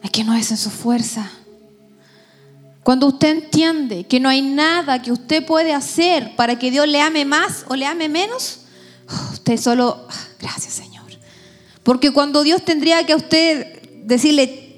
Es 0.00 0.10
que 0.12 0.22
no 0.22 0.34
es 0.34 0.52
en 0.52 0.56
su 0.56 0.70
fuerza. 0.70 1.28
Cuando 2.84 3.08
usted 3.08 3.30
entiende 3.30 4.06
que 4.06 4.20
no 4.20 4.28
hay 4.28 4.42
nada 4.42 5.02
que 5.02 5.10
usted 5.10 5.44
puede 5.44 5.74
hacer 5.74 6.36
para 6.36 6.56
que 6.56 6.70
Dios 6.70 6.86
le 6.86 7.00
ame 7.00 7.24
más 7.24 7.64
o 7.66 7.74
le 7.74 7.86
ame 7.86 8.08
menos, 8.08 8.60
usted 9.32 9.56
solo, 9.58 10.06
ah, 10.08 10.14
gracias 10.38 10.72
Señor. 10.72 10.99
Porque 11.82 12.12
cuando 12.12 12.42
Dios 12.42 12.64
tendría 12.64 13.04
que 13.06 13.12
a 13.12 13.16
usted 13.16 13.82
decirle 14.04 14.70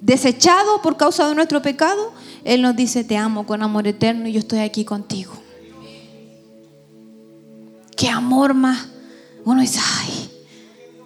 desechado 0.00 0.80
por 0.82 0.96
causa 0.96 1.28
de 1.28 1.34
nuestro 1.34 1.60
pecado, 1.62 2.12
Él 2.44 2.62
nos 2.62 2.74
dice, 2.74 3.04
te 3.04 3.16
amo 3.16 3.46
con 3.46 3.62
amor 3.62 3.86
eterno 3.86 4.28
y 4.28 4.32
yo 4.32 4.38
estoy 4.38 4.60
aquí 4.60 4.84
contigo. 4.84 5.32
Qué 7.96 8.08
amor 8.08 8.54
más. 8.54 8.88
Uno 9.44 9.60
dice, 9.60 9.78
ay, 9.98 10.30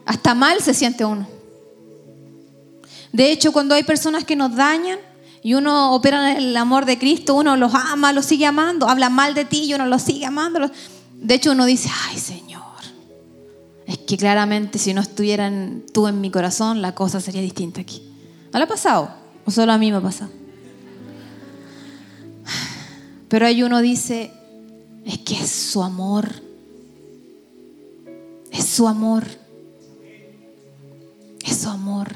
hasta 0.04 0.34
mal 0.34 0.60
se 0.60 0.74
siente 0.74 1.04
uno. 1.04 1.26
De 3.12 3.30
hecho, 3.30 3.52
cuando 3.52 3.74
hay 3.74 3.84
personas 3.84 4.24
que 4.24 4.36
nos 4.36 4.54
dañan 4.54 4.98
y 5.42 5.54
uno 5.54 5.92
opera 5.92 6.32
en 6.32 6.36
el 6.36 6.56
amor 6.56 6.84
de 6.84 6.98
Cristo, 6.98 7.34
uno 7.34 7.56
los 7.56 7.74
ama, 7.74 8.12
los 8.12 8.26
sigue 8.26 8.46
amando, 8.46 8.88
habla 8.88 9.08
mal 9.08 9.34
de 9.34 9.44
ti 9.44 9.64
y 9.64 9.74
uno 9.74 9.86
los 9.86 10.02
sigue 10.02 10.26
amando. 10.26 10.70
De 11.14 11.34
hecho, 11.34 11.52
uno 11.52 11.64
dice, 11.64 11.90
ay 12.08 12.18
Señor, 12.18 12.53
es 13.86 13.98
que 13.98 14.16
claramente 14.16 14.78
si 14.78 14.94
no 14.94 15.00
estuvieran 15.00 15.82
tú 15.92 16.08
en 16.08 16.20
mi 16.20 16.30
corazón, 16.30 16.80
la 16.80 16.94
cosa 16.94 17.20
sería 17.20 17.42
distinta 17.42 17.80
aquí. 17.80 18.02
¿No 18.52 18.62
ha 18.62 18.66
pasado? 18.66 19.10
¿O 19.44 19.50
solo 19.50 19.72
a 19.72 19.78
mí 19.78 19.90
me 19.90 19.98
ha 19.98 20.00
pasado? 20.00 20.30
Pero 23.28 23.46
hay 23.46 23.62
uno 23.62 23.80
dice, 23.80 24.32
es 25.04 25.18
que 25.18 25.34
es 25.34 25.50
su 25.50 25.82
amor. 25.82 26.30
Es 28.50 28.64
su 28.64 28.88
amor. 28.88 29.24
Es 31.44 31.58
su 31.58 31.68
amor. 31.68 32.08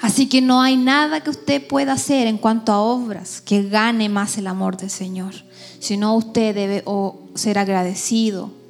Así 0.00 0.28
que 0.28 0.40
no 0.40 0.60
hay 0.60 0.76
nada 0.76 1.20
que 1.20 1.30
usted 1.30 1.64
pueda 1.64 1.92
hacer 1.92 2.26
en 2.26 2.38
cuanto 2.38 2.72
a 2.72 2.80
obras 2.80 3.40
que 3.40 3.68
gane 3.68 4.08
más 4.08 4.36
el 4.38 4.48
amor 4.48 4.76
del 4.76 4.90
Señor. 4.90 5.34
Sino 5.78 6.16
usted 6.16 6.54
debe 6.54 6.82
ser 7.34 7.58
agradecido 7.58 8.61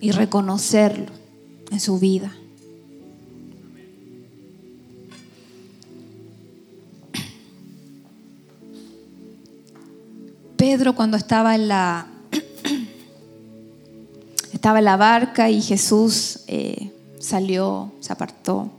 y 0.00 0.12
reconocerlo 0.12 1.12
en 1.70 1.80
su 1.80 1.98
vida. 1.98 2.32
Pedro 10.56 10.94
cuando 10.94 11.16
estaba 11.16 11.54
en 11.54 11.68
la 11.68 12.06
estaba 14.52 14.78
en 14.78 14.84
la 14.84 14.96
barca 14.96 15.48
y 15.48 15.62
Jesús 15.62 16.40
eh, 16.48 16.90
salió, 17.18 17.92
se 18.00 18.12
apartó. 18.12 18.70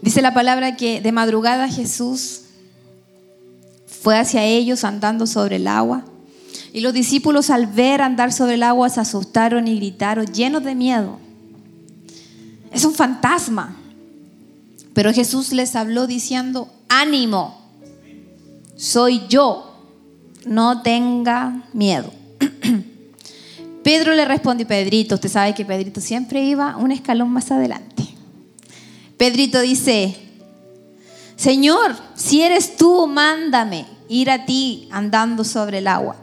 Dice 0.00 0.22
la 0.22 0.34
palabra 0.34 0.76
que 0.76 1.00
de 1.00 1.12
madrugada 1.12 1.68
Jesús 1.68 2.42
fue 3.86 4.18
hacia 4.18 4.44
ellos 4.44 4.84
andando 4.84 5.26
sobre 5.26 5.56
el 5.56 5.66
agua. 5.66 6.04
Y 6.74 6.80
los 6.80 6.92
discípulos 6.92 7.50
al 7.50 7.68
ver 7.68 8.02
andar 8.02 8.32
sobre 8.32 8.54
el 8.54 8.64
agua 8.64 8.88
se 8.88 8.98
asustaron 8.98 9.68
y 9.68 9.76
gritaron 9.76 10.26
llenos 10.26 10.64
de 10.64 10.74
miedo. 10.74 11.20
Es 12.72 12.84
un 12.84 12.94
fantasma. 12.94 13.76
Pero 14.92 15.12
Jesús 15.12 15.52
les 15.52 15.76
habló 15.76 16.08
diciendo, 16.08 16.68
ánimo, 16.88 17.62
soy 18.74 19.22
yo, 19.28 19.76
no 20.46 20.82
tenga 20.82 21.62
miedo. 21.72 22.12
Pedro 23.84 24.12
le 24.14 24.24
respondió, 24.24 24.66
Pedrito, 24.66 25.14
usted 25.14 25.28
sabe 25.28 25.54
que 25.54 25.64
Pedrito 25.64 26.00
siempre 26.00 26.42
iba 26.42 26.76
un 26.76 26.90
escalón 26.90 27.30
más 27.30 27.52
adelante. 27.52 28.04
Pedrito 29.16 29.60
dice, 29.60 30.16
Señor, 31.36 31.94
si 32.16 32.42
eres 32.42 32.76
tú, 32.76 33.06
mándame 33.06 33.86
ir 34.08 34.28
a 34.28 34.44
ti 34.44 34.88
andando 34.90 35.44
sobre 35.44 35.78
el 35.78 35.86
agua. 35.86 36.16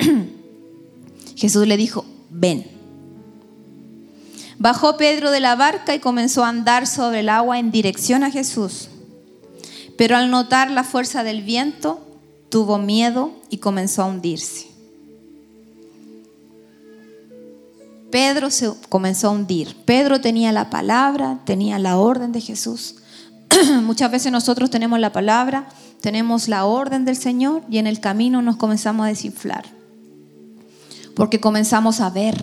Jesús 1.36 1.66
le 1.66 1.76
dijo, 1.76 2.04
ven. 2.30 2.66
Bajó 4.58 4.96
Pedro 4.96 5.30
de 5.30 5.40
la 5.40 5.56
barca 5.56 5.94
y 5.94 6.00
comenzó 6.00 6.44
a 6.44 6.48
andar 6.48 6.86
sobre 6.86 7.20
el 7.20 7.28
agua 7.28 7.58
en 7.58 7.70
dirección 7.70 8.24
a 8.24 8.30
Jesús. 8.30 8.88
Pero 9.96 10.16
al 10.16 10.30
notar 10.30 10.70
la 10.70 10.84
fuerza 10.84 11.24
del 11.24 11.42
viento, 11.42 12.06
tuvo 12.50 12.78
miedo 12.78 13.32
y 13.48 13.58
comenzó 13.58 14.02
a 14.02 14.06
hundirse. 14.06 14.66
Pedro 18.10 18.50
se 18.50 18.70
comenzó 18.88 19.28
a 19.28 19.30
hundir. 19.30 19.76
Pedro 19.84 20.20
tenía 20.20 20.52
la 20.52 20.68
palabra, 20.68 21.38
tenía 21.44 21.78
la 21.78 21.96
orden 21.96 22.32
de 22.32 22.40
Jesús. 22.40 22.96
Muchas 23.82 24.10
veces 24.10 24.32
nosotros 24.32 24.68
tenemos 24.68 24.98
la 24.98 25.12
palabra, 25.12 25.68
tenemos 26.00 26.48
la 26.48 26.64
orden 26.66 27.04
del 27.04 27.16
Señor 27.16 27.62
y 27.70 27.78
en 27.78 27.86
el 27.86 28.00
camino 28.00 28.42
nos 28.42 28.56
comenzamos 28.56 29.06
a 29.06 29.08
desinflar. 29.08 29.79
Porque 31.20 31.38
comenzamos 31.38 32.00
a 32.00 32.08
ver. 32.08 32.34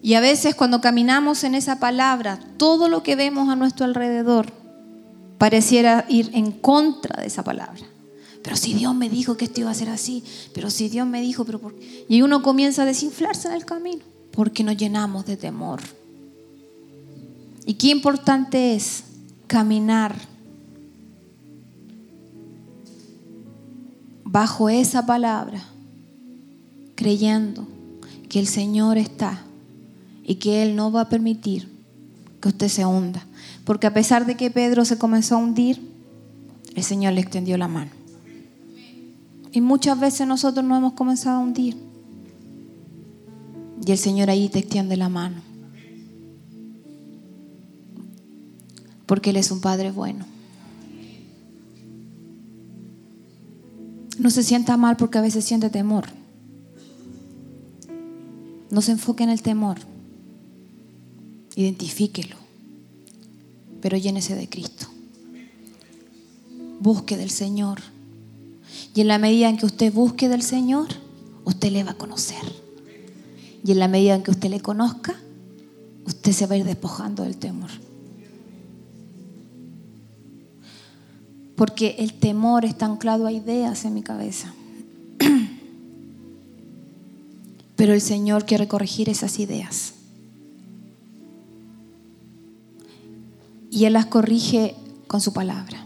Y 0.00 0.14
a 0.14 0.20
veces 0.20 0.54
cuando 0.54 0.80
caminamos 0.80 1.42
en 1.42 1.56
esa 1.56 1.80
palabra, 1.80 2.38
todo 2.58 2.88
lo 2.88 3.02
que 3.02 3.16
vemos 3.16 3.48
a 3.48 3.56
nuestro 3.56 3.84
alrededor 3.84 4.52
pareciera 5.36 6.04
ir 6.08 6.30
en 6.32 6.52
contra 6.52 7.20
de 7.20 7.26
esa 7.26 7.42
palabra. 7.42 7.82
Pero 8.44 8.54
si 8.54 8.72
Dios 8.72 8.94
me 8.94 9.10
dijo 9.10 9.36
que 9.36 9.46
esto 9.46 9.62
iba 9.62 9.72
a 9.72 9.74
ser 9.74 9.88
así, 9.88 10.22
pero 10.54 10.70
si 10.70 10.88
Dios 10.88 11.08
me 11.08 11.20
dijo, 11.20 11.44
pero 11.44 11.60
Y 12.08 12.22
uno 12.22 12.40
comienza 12.40 12.82
a 12.82 12.86
desinflarse 12.86 13.48
en 13.48 13.54
el 13.54 13.64
camino, 13.64 14.04
porque 14.30 14.62
nos 14.62 14.76
llenamos 14.76 15.26
de 15.26 15.36
temor. 15.36 15.80
Y 17.66 17.74
qué 17.74 17.88
importante 17.88 18.76
es 18.76 19.02
caminar 19.48 20.14
bajo 24.30 24.68
esa 24.68 25.06
palabra, 25.06 25.62
creyendo 26.94 27.66
que 28.28 28.38
el 28.38 28.46
Señor 28.46 28.98
está 28.98 29.42
y 30.22 30.34
que 30.34 30.62
Él 30.62 30.76
no 30.76 30.92
va 30.92 31.02
a 31.02 31.08
permitir 31.08 31.68
que 32.40 32.48
usted 32.48 32.68
se 32.68 32.84
hunda. 32.84 33.24
Porque 33.64 33.86
a 33.86 33.94
pesar 33.94 34.26
de 34.26 34.36
que 34.36 34.50
Pedro 34.50 34.84
se 34.84 34.98
comenzó 34.98 35.36
a 35.36 35.38
hundir, 35.38 35.80
el 36.74 36.82
Señor 36.82 37.14
le 37.14 37.22
extendió 37.22 37.56
la 37.56 37.68
mano. 37.68 37.90
Y 39.50 39.62
muchas 39.62 39.98
veces 39.98 40.26
nosotros 40.26 40.64
no 40.64 40.76
hemos 40.76 40.92
comenzado 40.92 41.38
a 41.38 41.40
hundir. 41.40 41.78
Y 43.84 43.90
el 43.90 43.98
Señor 43.98 44.28
ahí 44.28 44.50
te 44.50 44.58
extiende 44.58 44.96
la 44.98 45.08
mano. 45.08 45.36
Porque 49.06 49.30
Él 49.30 49.38
es 49.38 49.50
un 49.50 49.62
Padre 49.62 49.90
bueno. 49.90 50.26
No 54.18 54.30
se 54.30 54.42
sienta 54.42 54.76
mal 54.76 54.96
porque 54.96 55.18
a 55.18 55.22
veces 55.22 55.44
siente 55.44 55.70
temor. 55.70 56.06
No 58.70 58.82
se 58.82 58.92
enfoque 58.92 59.24
en 59.24 59.30
el 59.30 59.42
temor. 59.42 59.78
Identifíquelo. 61.54 62.36
Pero 63.80 63.96
llénese 63.96 64.34
de 64.34 64.48
Cristo. 64.48 64.86
Busque 66.80 67.16
del 67.16 67.30
Señor. 67.30 67.80
Y 68.94 69.00
en 69.00 69.08
la 69.08 69.18
medida 69.18 69.48
en 69.48 69.56
que 69.56 69.66
usted 69.66 69.92
busque 69.92 70.28
del 70.28 70.42
Señor, 70.42 70.88
usted 71.44 71.70
le 71.70 71.84
va 71.84 71.92
a 71.92 71.98
conocer. 71.98 72.42
Y 73.64 73.72
en 73.72 73.78
la 73.78 73.88
medida 73.88 74.14
en 74.14 74.22
que 74.22 74.30
usted 74.30 74.50
le 74.50 74.60
conozca, 74.60 75.14
usted 76.06 76.32
se 76.32 76.46
va 76.46 76.54
a 76.54 76.58
ir 76.58 76.64
despojando 76.64 77.22
del 77.22 77.36
temor. 77.36 77.70
Porque 81.58 81.96
el 81.98 82.14
temor 82.14 82.64
está 82.64 82.86
anclado 82.86 83.26
a 83.26 83.32
ideas 83.32 83.84
en 83.84 83.92
mi 83.92 84.02
cabeza. 84.02 84.54
Pero 87.76 87.94
el 87.94 88.00
Señor 88.00 88.46
quiere 88.46 88.68
corregir 88.68 89.08
esas 89.08 89.40
ideas. 89.40 89.94
Y 93.72 93.86
Él 93.86 93.94
las 93.94 94.06
corrige 94.06 94.76
con 95.08 95.20
su 95.20 95.32
palabra. 95.32 95.77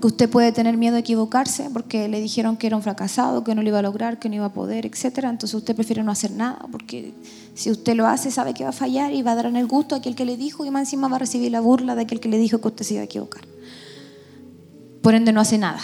Porque 0.00 0.14
usted 0.14 0.30
puede 0.30 0.50
tener 0.50 0.78
miedo 0.78 0.96
a 0.96 1.00
equivocarse, 1.00 1.68
porque 1.70 2.08
le 2.08 2.22
dijeron 2.22 2.56
que 2.56 2.66
era 2.66 2.74
un 2.74 2.82
fracasado, 2.82 3.44
que 3.44 3.54
no 3.54 3.60
lo 3.60 3.68
iba 3.68 3.80
a 3.80 3.82
lograr, 3.82 4.18
que 4.18 4.30
no 4.30 4.36
iba 4.36 4.46
a 4.46 4.52
poder, 4.54 4.86
etc. 4.86 5.24
Entonces 5.24 5.52
usted 5.52 5.76
prefiere 5.76 6.02
no 6.02 6.10
hacer 6.10 6.30
nada, 6.30 6.66
porque 6.72 7.12
si 7.52 7.70
usted 7.70 7.94
lo 7.94 8.06
hace 8.06 8.30
sabe 8.30 8.54
que 8.54 8.64
va 8.64 8.70
a 8.70 8.72
fallar 8.72 9.12
y 9.12 9.20
va 9.20 9.32
a 9.32 9.34
dar 9.34 9.44
en 9.44 9.56
el 9.56 9.66
gusto 9.66 9.94
a 9.94 9.98
aquel 9.98 10.14
que 10.14 10.24
le 10.24 10.38
dijo 10.38 10.64
y 10.64 10.70
más 10.70 10.84
encima 10.84 11.08
va 11.08 11.16
a 11.16 11.18
recibir 11.18 11.52
la 11.52 11.60
burla 11.60 11.94
de 11.96 12.00
aquel 12.00 12.18
que 12.18 12.30
le 12.30 12.38
dijo 12.38 12.62
que 12.62 12.68
usted 12.68 12.82
se 12.82 12.94
iba 12.94 13.02
a 13.02 13.04
equivocar. 13.04 13.42
Por 15.02 15.14
ende 15.14 15.34
no 15.34 15.42
hace 15.42 15.58
nada. 15.58 15.80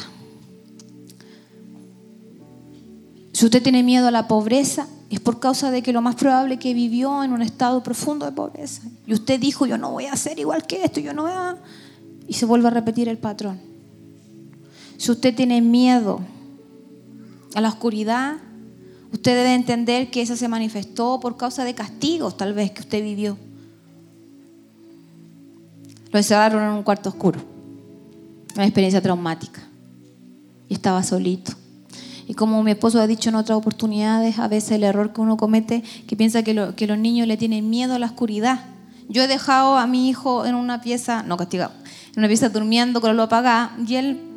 Si 3.35 3.45
usted 3.45 3.63
tiene 3.63 3.83
miedo 3.83 4.09
a 4.09 4.11
la 4.11 4.29
pobreza, 4.29 4.87
es 5.11 5.21
por 5.21 5.41
causa 5.41 5.71
de 5.71 5.83
que 5.83 5.93
lo 5.93 6.01
más 6.01 6.15
probable 6.15 6.59
que 6.59 6.73
vivió 6.73 7.23
en 7.23 7.35
un 7.35 7.43
estado 7.43 7.83
profundo 7.83 8.25
de 8.25 8.33
pobreza. 8.33 8.81
Y 9.07 9.13
usted 9.13 9.39
dijo, 9.39 9.67
yo 9.67 9.77
no 9.77 9.91
voy 9.91 10.07
a 10.07 10.15
hacer 10.15 10.39
igual 10.39 10.67
que 10.67 10.85
esto, 10.85 11.01
yo 11.01 11.13
no 11.13 11.25
voy 11.25 11.33
a... 11.33 11.59
Y 12.27 12.33
se 12.33 12.47
vuelve 12.47 12.69
a 12.69 12.71
repetir 12.71 13.11
el 13.11 13.19
patrón. 13.19 13.76
Si 14.97 15.11
usted 15.11 15.35
tiene 15.35 15.61
miedo 15.61 16.21
a 17.55 17.61
la 17.61 17.69
oscuridad, 17.69 18.37
usted 19.13 19.37
debe 19.37 19.55
entender 19.55 20.11
que 20.11 20.23
esa 20.23 20.37
se 20.37 20.49
manifestó 20.49 21.21
por 21.21 21.37
causa 21.37 21.65
de 21.65 21.75
castigos 21.75 22.37
tal 22.37 22.55
vez 22.55 22.71
que 22.71 22.81
usted 22.81 23.03
vivió. 23.03 23.37
Lo 26.13 26.19
encerraron 26.19 26.63
en 26.63 26.71
un 26.71 26.83
cuarto 26.83 27.09
oscuro, 27.11 27.41
una 28.55 28.65
experiencia 28.65 29.01
traumática. 29.01 29.63
Y 30.69 30.75
estaba 30.75 31.03
solito. 31.03 31.53
Y 32.29 32.35
como 32.35 32.63
mi 32.63 32.73
esposo 32.73 33.01
ha 33.01 33.07
dicho 33.07 33.29
en 33.29 33.37
otras 33.37 33.57
oportunidades, 33.57 34.39
a 34.39 34.49
veces 34.49 34.73
el 34.73 34.85
error 34.85 35.13
que 35.13 35.21
uno 35.21 35.37
comete, 35.37 35.83
que 36.07 36.17
piensa 36.17 36.43
que, 36.43 36.55
los 36.55 36.99
niños 36.99 37.29
le 37.29 37.37
tienen 37.37 37.71
miedo 37.71 37.95
a 37.95 37.99
la 37.99 38.07
oscuridad. 38.07 38.65
Yo 39.09 39.23
he 39.23 39.29
dejado 39.29 39.77
a 39.77 39.87
mi 39.87 40.09
hijo 40.09 40.45
en 40.47 40.57
una 40.57 40.81
pieza, 40.81 41.23
no 41.23 41.37
castigado, 41.37 41.73
en 42.15 42.19
una 42.19 42.29
pieza 42.29 42.49
durmiendo 42.49 43.01
con 43.01 43.09
la 43.09 43.15
luz 43.15 43.25
apagada 43.25 43.77
y 43.87 43.95
él... 43.95 44.36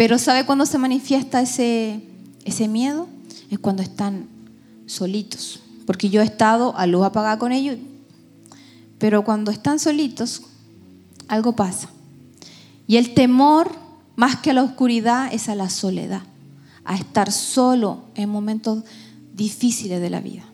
Pero 0.00 0.18
¿sabe 0.18 0.46
cuándo 0.46 0.64
se 0.64 0.78
manifiesta 0.78 1.42
ese, 1.42 2.00
ese 2.46 2.68
miedo? 2.68 3.06
Es 3.50 3.58
cuando 3.58 3.82
están 3.82 4.28
solitos. 4.86 5.60
Porque 5.84 6.08
yo 6.08 6.22
he 6.22 6.24
estado 6.24 6.74
a 6.78 6.86
luz 6.86 7.04
apagada 7.04 7.38
con 7.38 7.52
ellos, 7.52 7.76
pero 8.98 9.24
cuando 9.24 9.50
están 9.50 9.78
solitos, 9.78 10.40
algo 11.28 11.54
pasa. 11.54 11.90
Y 12.86 12.96
el 12.96 13.12
temor, 13.12 13.72
más 14.16 14.36
que 14.36 14.52
a 14.52 14.54
la 14.54 14.62
oscuridad, 14.62 15.34
es 15.34 15.50
a 15.50 15.54
la 15.54 15.68
soledad, 15.68 16.22
a 16.86 16.96
estar 16.96 17.30
solo 17.30 18.04
en 18.14 18.30
momentos 18.30 18.82
difíciles 19.34 20.00
de 20.00 20.08
la 20.08 20.22
vida. 20.22 20.44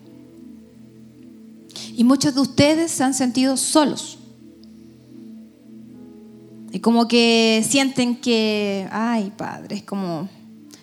Y 1.95 2.03
muchos 2.03 2.35
de 2.35 2.41
ustedes 2.41 2.91
se 2.91 3.05
han 3.05 3.13
sentido 3.13 3.55
solos. 3.55 4.16
Y 6.71 6.79
como 6.79 7.07
que 7.07 7.65
sienten 7.67 8.17
que, 8.17 8.87
ay, 8.91 9.31
Padre, 9.35 9.77
es 9.77 9.83
como, 9.83 10.27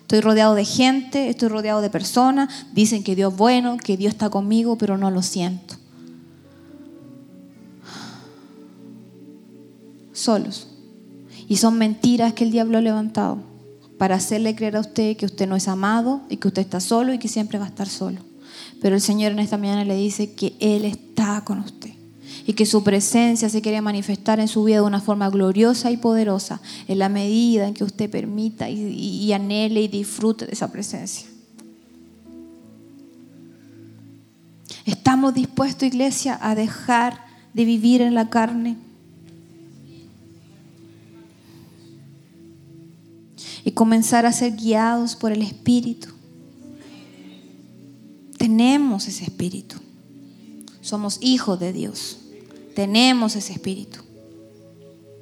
estoy 0.01 0.21
rodeado 0.21 0.55
de 0.55 0.65
gente, 0.65 1.29
estoy 1.29 1.49
rodeado 1.49 1.81
de 1.81 1.89
personas, 1.89 2.67
dicen 2.73 3.03
que 3.03 3.15
Dios 3.15 3.33
es 3.33 3.37
bueno, 3.37 3.77
que 3.77 3.97
Dios 3.97 4.13
está 4.13 4.29
conmigo, 4.29 4.77
pero 4.77 4.97
no 4.97 5.11
lo 5.11 5.21
siento. 5.21 5.75
Solos. 10.13 10.67
Y 11.47 11.57
son 11.57 11.77
mentiras 11.77 12.33
que 12.33 12.45
el 12.45 12.51
diablo 12.51 12.79
ha 12.79 12.81
levantado 12.81 13.37
para 13.99 14.15
hacerle 14.15 14.55
creer 14.55 14.77
a 14.77 14.81
usted 14.81 15.15
que 15.15 15.25
usted 15.25 15.47
no 15.47 15.55
es 15.55 15.67
amado 15.67 16.21
y 16.29 16.37
que 16.37 16.47
usted 16.47 16.63
está 16.63 16.79
solo 16.79 17.13
y 17.13 17.19
que 17.19 17.27
siempre 17.27 17.59
va 17.59 17.65
a 17.65 17.69
estar 17.69 17.87
solo. 17.87 18.21
Pero 18.81 18.95
el 18.95 19.01
Señor 19.01 19.31
en 19.33 19.39
esta 19.39 19.57
mañana 19.57 19.85
le 19.85 19.95
dice 19.95 20.33
que 20.33 20.55
Él 20.59 20.85
está 20.85 21.43
con 21.45 21.59
usted 21.59 21.91
y 22.45 22.53
que 22.53 22.65
su 22.65 22.83
presencia 22.83 23.49
se 23.49 23.61
quiere 23.61 23.81
manifestar 23.81 24.39
en 24.39 24.47
su 24.47 24.63
vida 24.63 24.77
de 24.77 24.81
una 24.83 25.01
forma 25.01 25.29
gloriosa 25.29 25.91
y 25.91 25.97
poderosa 25.97 26.61
en 26.87 26.99
la 26.99 27.09
medida 27.09 27.67
en 27.67 27.73
que 27.73 27.83
usted 27.83 28.09
permita 28.09 28.69
y, 28.69 28.79
y 28.79 29.33
anhele 29.33 29.81
y 29.81 29.87
disfrute 29.87 30.45
de 30.45 30.53
esa 30.53 30.71
presencia. 30.71 31.27
¿Estamos 34.85 35.33
dispuestos, 35.33 35.87
iglesia, 35.87 36.37
a 36.41 36.53
dejar 36.53 37.25
de 37.53 37.65
vivir 37.65 38.01
en 38.01 38.13
la 38.13 38.29
carne? 38.29 38.77
y 43.65 43.71
comenzar 43.71 44.27
a 44.27 44.31
ser 44.31 44.55
guiados 44.55 45.15
por 45.15 45.31
el 45.31 45.41
Espíritu. 45.41 46.09
Tenemos 48.37 49.07
ese 49.07 49.23
Espíritu. 49.23 49.77
Somos 50.85 51.17
hijos 51.19 51.59
de 51.59 51.73
Dios. 51.73 52.19
Tenemos 52.75 53.35
ese 53.35 53.53
Espíritu. 53.53 54.01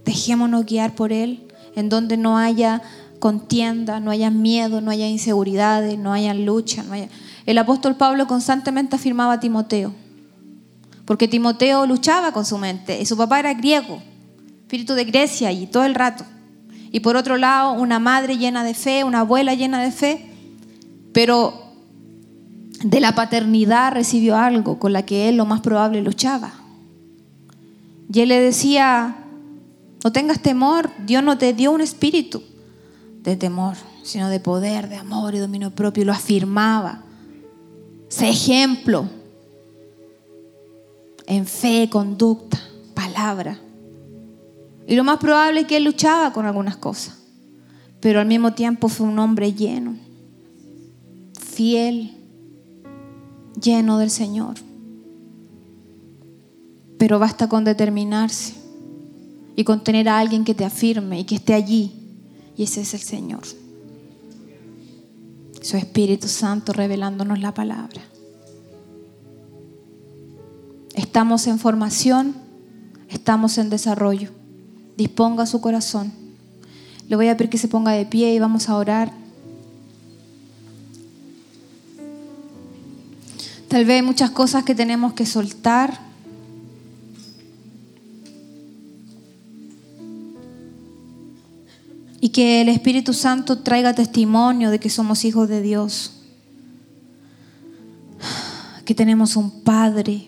Dejémonos 0.03 0.65
guiar 0.65 0.93
por 0.93 1.13
Él 1.13 1.47
en 1.73 1.87
donde 1.87 2.17
no 2.17 2.37
haya 2.37 2.81
contienda, 3.19 4.01
no 4.01 4.11
haya 4.11 4.29
miedo, 4.29 4.81
no 4.81 4.91
haya 4.91 5.07
inseguridades, 5.07 5.97
no 5.97 6.11
haya 6.11 6.33
lucha. 6.33 6.83
El 7.45 7.57
apóstol 7.57 7.95
Pablo 7.95 8.27
constantemente 8.27 8.97
afirmaba 8.97 9.33
a 9.33 9.39
Timoteo, 9.39 9.93
porque 11.05 11.29
Timoteo 11.29 11.85
luchaba 11.85 12.33
con 12.33 12.43
su 12.43 12.57
mente 12.57 12.99
y 12.99 13.05
su 13.05 13.15
papá 13.15 13.39
era 13.39 13.53
griego, 13.53 14.01
espíritu 14.63 14.95
de 14.95 15.05
Grecia 15.05 15.53
y 15.53 15.67
todo 15.67 15.85
el 15.85 15.95
rato. 15.95 16.25
Y 16.91 16.99
por 16.99 17.15
otro 17.15 17.37
lado, 17.37 17.71
una 17.71 17.99
madre 17.99 18.37
llena 18.37 18.65
de 18.65 18.73
fe, 18.73 19.05
una 19.05 19.21
abuela 19.21 19.53
llena 19.53 19.81
de 19.81 19.91
fe, 19.91 20.29
pero 21.13 21.62
de 22.83 22.99
la 22.99 23.15
paternidad 23.15 23.93
recibió 23.93 24.35
algo 24.35 24.77
con 24.77 24.93
la 24.93 25.05
que 25.05 25.29
él 25.29 25.37
lo 25.37 25.45
más 25.45 25.61
probable 25.61 26.01
luchaba. 26.01 26.53
Y 28.11 28.19
él 28.19 28.29
le 28.29 28.39
decía, 28.39 29.15
no 30.03 30.11
tengas 30.11 30.41
temor, 30.41 30.91
Dios 31.05 31.23
no 31.23 31.37
te 31.37 31.53
dio 31.53 31.71
un 31.71 31.81
espíritu 31.81 32.43
de 33.23 33.37
temor, 33.37 33.77
sino 34.03 34.27
de 34.27 34.41
poder, 34.41 34.89
de 34.89 34.97
amor 34.97 35.33
y 35.33 35.39
dominio 35.39 35.71
propio, 35.71 36.03
y 36.03 36.05
lo 36.05 36.11
afirmaba. 36.11 37.03
Sé 38.09 38.29
ejemplo 38.29 39.07
en 41.25 41.45
fe, 41.45 41.89
conducta, 41.89 42.59
palabra. 42.93 43.57
Y 44.85 44.95
lo 44.95 45.05
más 45.05 45.17
probable 45.19 45.61
es 45.61 45.67
que 45.67 45.77
él 45.77 45.85
luchaba 45.85 46.33
con 46.33 46.45
algunas 46.45 46.75
cosas, 46.75 47.17
pero 48.01 48.19
al 48.19 48.27
mismo 48.27 48.53
tiempo 48.53 48.89
fue 48.89 49.07
un 49.07 49.17
hombre 49.17 49.53
lleno, 49.53 49.95
fiel, 51.39 52.22
lleno 53.63 53.97
del 53.97 54.09
Señor. 54.09 54.55
Pero 56.97 57.19
basta 57.19 57.47
con 57.49 57.63
determinarse 57.63 58.53
y 59.55 59.63
con 59.63 59.83
tener 59.83 60.09
a 60.09 60.19
alguien 60.19 60.43
que 60.43 60.53
te 60.53 60.65
afirme 60.65 61.19
y 61.19 61.23
que 61.23 61.35
esté 61.35 61.53
allí. 61.53 61.91
Y 62.55 62.63
ese 62.63 62.81
es 62.81 62.93
el 62.93 63.01
Señor. 63.01 63.41
Su 65.61 65.77
Espíritu 65.77 66.27
Santo 66.27 66.73
revelándonos 66.73 67.39
la 67.39 67.53
palabra. 67.53 68.01
Estamos 70.93 71.47
en 71.47 71.57
formación, 71.57 72.35
estamos 73.09 73.57
en 73.57 73.69
desarrollo 73.69 74.29
disponga 74.97 75.45
su 75.45 75.61
corazón. 75.61 76.11
Le 77.07 77.15
voy 77.15 77.27
a 77.27 77.37
pedir 77.37 77.49
que 77.49 77.57
se 77.57 77.67
ponga 77.67 77.91
de 77.91 78.05
pie 78.05 78.33
y 78.33 78.39
vamos 78.39 78.69
a 78.69 78.75
orar. 78.75 79.11
Tal 83.73 83.85
vez 83.85 83.95
hay 83.95 84.05
muchas 84.05 84.29
cosas 84.29 84.63
que 84.63 84.75
tenemos 84.75 85.13
que 85.13 85.25
soltar. 85.25 85.99
Y 92.21 92.29
que 92.29 92.61
el 92.61 92.69
Espíritu 92.69 93.15
Santo 93.15 93.63
traiga 93.63 93.95
testimonio 93.95 94.69
de 94.69 94.79
que 94.79 94.91
somos 94.91 95.25
hijos 95.25 95.49
de 95.49 95.63
Dios. 95.63 96.11
Que 98.85 98.93
tenemos 98.93 99.35
un 99.35 99.63
Padre 99.63 100.27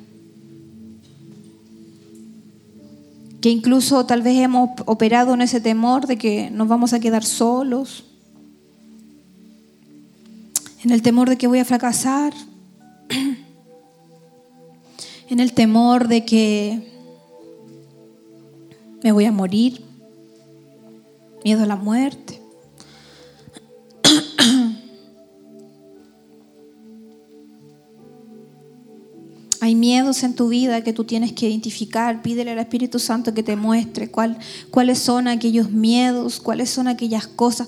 que 3.41 3.49
incluso 3.51 4.07
tal 4.07 4.23
vez 4.23 4.39
hemos 4.39 4.71
operado 4.87 5.35
en 5.35 5.41
ese 5.41 5.61
temor 5.61 6.07
de 6.07 6.17
que 6.17 6.49
nos 6.49 6.67
vamos 6.67 6.93
a 6.93 6.99
quedar 6.99 7.23
solos, 7.23 8.05
en 10.83 10.89
el 10.89 11.03
temor 11.03 11.29
de 11.29 11.37
que 11.37 11.45
voy 11.45 11.59
a 11.59 11.65
fracasar, 11.65 12.33
en 15.29 15.39
el 15.39 15.53
temor 15.53 16.07
de 16.07 16.25
que 16.25 16.91
me 19.03 19.11
voy 19.11 19.25
a 19.25 19.31
morir, 19.31 19.83
miedo 21.43 21.61
a 21.63 21.67
la 21.67 21.75
muerte. 21.75 22.41
Hay 29.61 29.75
miedos 29.75 30.23
en 30.23 30.33
tu 30.35 30.49
vida 30.49 30.83
que 30.83 30.93
tú 30.93 31.03
tienes 31.03 31.33
que 31.33 31.49
identificar. 31.49 32.21
Pídele 32.21 32.51
al 32.51 32.59
Espíritu 32.59 32.99
Santo 32.99 33.33
que 33.33 33.41
te 33.43 33.55
muestre 33.55 34.09
cuál, 34.09 34.37
cuáles 34.71 34.99
son 34.99 35.27
aquellos 35.27 35.69
miedos, 35.69 36.39
cuáles 36.39 36.71
son 36.71 36.87
aquellas 36.87 37.27
cosas. 37.27 37.67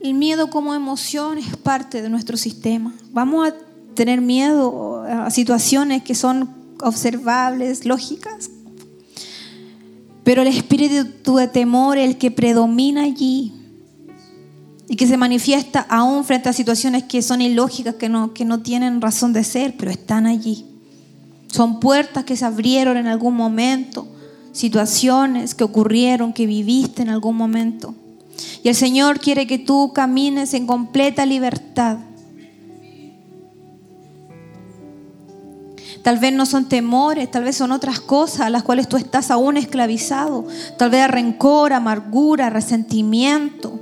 El 0.00 0.14
miedo 0.14 0.48
como 0.50 0.74
emoción 0.74 1.38
es 1.38 1.56
parte 1.56 2.02
de 2.02 2.08
nuestro 2.08 2.36
sistema. 2.36 2.92
Vamos 3.12 3.48
a 3.48 3.54
tener 3.94 4.20
miedo 4.20 5.02
a 5.02 5.30
situaciones 5.30 6.02
que 6.02 6.14
son 6.14 6.50
observables, 6.80 7.84
lógicas. 7.84 8.50
Pero 10.24 10.42
el 10.42 10.48
espíritu 10.48 11.36
de 11.36 11.48
temor, 11.48 11.98
el 11.98 12.16
que 12.16 12.30
predomina 12.30 13.02
allí 13.02 13.52
y 14.88 14.96
que 14.96 15.06
se 15.06 15.16
manifiesta 15.16 15.86
aún 15.88 16.24
frente 16.24 16.48
a 16.48 16.52
situaciones 16.52 17.04
que 17.04 17.22
son 17.22 17.40
ilógicas, 17.40 17.94
que 17.96 18.08
no, 18.08 18.32
que 18.32 18.44
no 18.44 18.60
tienen 18.60 19.00
razón 19.00 19.32
de 19.32 19.44
ser, 19.44 19.76
pero 19.76 19.90
están 19.90 20.26
allí. 20.26 20.66
Son 21.46 21.78
puertas 21.80 22.24
que 22.24 22.36
se 22.36 22.44
abrieron 22.44 22.96
en 22.96 23.06
algún 23.06 23.34
momento, 23.34 24.08
situaciones 24.52 25.54
que 25.54 25.64
ocurrieron, 25.64 26.32
que 26.32 26.46
viviste 26.46 27.02
en 27.02 27.10
algún 27.10 27.36
momento. 27.36 27.94
Y 28.62 28.68
el 28.68 28.74
Señor 28.74 29.20
quiere 29.20 29.46
que 29.46 29.58
tú 29.58 29.92
camines 29.94 30.54
en 30.54 30.66
completa 30.66 31.24
libertad. 31.26 31.98
Tal 36.02 36.18
vez 36.18 36.32
no 36.32 36.46
son 36.46 36.68
temores, 36.68 37.30
tal 37.30 37.44
vez 37.44 37.56
son 37.56 37.72
otras 37.72 38.00
cosas 38.00 38.42
a 38.42 38.50
las 38.50 38.62
cuales 38.62 38.88
tú 38.88 38.96
estás 38.96 39.30
aún 39.30 39.56
esclavizado. 39.56 40.46
Tal 40.78 40.90
vez 40.90 41.08
rencor, 41.08 41.72
amargura, 41.72 42.50
resentimiento, 42.50 43.78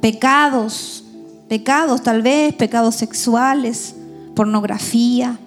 pecados, 0.00 1.04
pecados 1.48 2.02
tal 2.02 2.22
vez, 2.22 2.54
pecados 2.54 2.94
sexuales, 2.94 3.94
pornografía. 4.34 5.38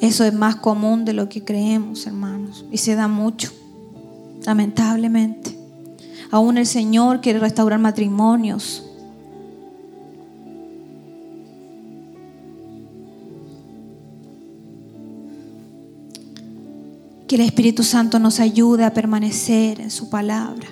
Eso 0.00 0.24
es 0.24 0.34
más 0.34 0.56
común 0.56 1.04
de 1.04 1.14
lo 1.14 1.28
que 1.28 1.42
creemos, 1.42 2.06
hermanos, 2.06 2.64
y 2.70 2.78
se 2.78 2.94
da 2.94 3.08
mucho, 3.08 3.50
lamentablemente. 4.44 5.56
Aún 6.30 6.58
el 6.58 6.66
Señor 6.66 7.20
quiere 7.20 7.38
restaurar 7.38 7.78
matrimonios. 7.78 8.85
Que 17.36 17.42
el 17.42 17.48
Espíritu 17.48 17.82
Santo 17.82 18.18
nos 18.18 18.40
ayude 18.40 18.82
a 18.82 18.94
permanecer 18.94 19.78
en 19.82 19.90
su 19.90 20.08
palabra. 20.08 20.68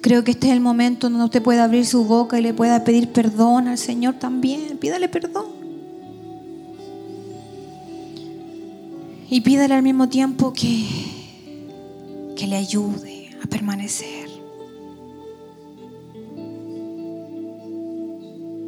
Creo 0.00 0.24
que 0.24 0.32
este 0.32 0.48
es 0.48 0.52
el 0.52 0.58
momento 0.58 1.08
donde 1.08 1.24
usted 1.24 1.40
puede 1.40 1.60
abrir 1.60 1.86
su 1.86 2.04
boca 2.04 2.36
y 2.36 2.42
le 2.42 2.52
pueda 2.52 2.82
pedir 2.82 3.12
perdón 3.12 3.68
al 3.68 3.78
Señor 3.78 4.16
también. 4.18 4.76
Pídale 4.78 5.08
perdón. 5.08 5.52
Y 9.30 9.40
pídale 9.42 9.74
al 9.74 9.84
mismo 9.84 10.08
tiempo 10.08 10.52
que, 10.52 10.88
que 12.34 12.48
le 12.48 12.56
ayude 12.56 13.36
a 13.40 13.46
permanecer. 13.46 14.28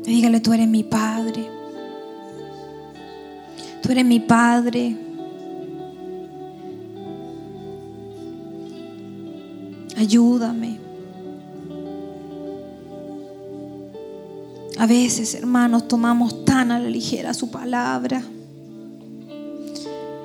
dígale, 0.07 0.39
tú 0.39 0.53
eres 0.53 0.69
mi 0.69 0.85
Padre. 0.85 1.64
Tú 3.85 3.93
eres 3.93 4.07
mi 4.07 4.19
Padre. 4.19 4.97
Ayúdame. 9.95 10.79
A 14.79 14.87
veces, 14.87 15.35
hermanos, 15.35 15.87
tomamos 15.87 16.47
tan 16.47 16.73
a 16.73 16.79
la 16.79 16.89
ligera 16.89 17.35
su 17.35 17.51
palabra 17.51 18.23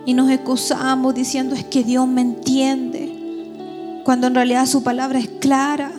y 0.06 0.14
nos 0.14 0.30
excusamos 0.32 1.14
diciendo 1.14 1.54
es 1.54 1.66
que 1.66 1.84
Dios 1.84 2.08
me 2.08 2.22
entiende, 2.22 4.02
cuando 4.06 4.28
en 4.28 4.36
realidad 4.36 4.68
su 4.68 4.84
palabra 4.84 5.20
es 5.20 5.28
clara. 5.42 5.92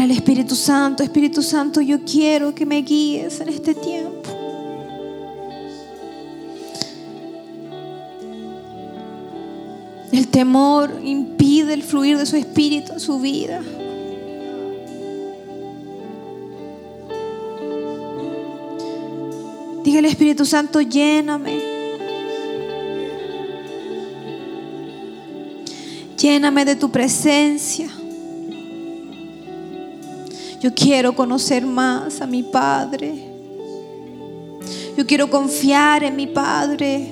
Al 0.00 0.10
Espíritu 0.10 0.56
Santo, 0.56 1.02
Espíritu 1.02 1.42
Santo, 1.42 1.80
yo 1.80 2.00
quiero 2.02 2.54
que 2.54 2.64
me 2.64 2.80
guíes 2.82 3.40
en 3.40 3.50
este 3.50 3.74
tiempo. 3.74 4.30
El 10.10 10.28
temor 10.28 10.98
impide 11.04 11.74
el 11.74 11.82
fluir 11.82 12.16
de 12.16 12.26
su 12.26 12.36
espíritu 12.36 12.94
en 12.94 13.00
su 13.00 13.20
vida. 13.20 13.62
Dígale 19.84 20.08
Espíritu 20.08 20.46
Santo, 20.46 20.80
lléname. 20.80 21.60
Lléname 26.16 26.64
de 26.64 26.76
tu 26.76 26.90
presencia. 26.90 27.91
Yo 30.62 30.72
quiero 30.72 31.16
conocer 31.16 31.66
más 31.66 32.20
a 32.20 32.26
mi 32.28 32.44
Padre. 32.44 33.12
Yo 34.96 35.04
quiero 35.08 35.28
confiar 35.28 36.04
en 36.04 36.14
mi 36.14 36.28
Padre. 36.28 37.08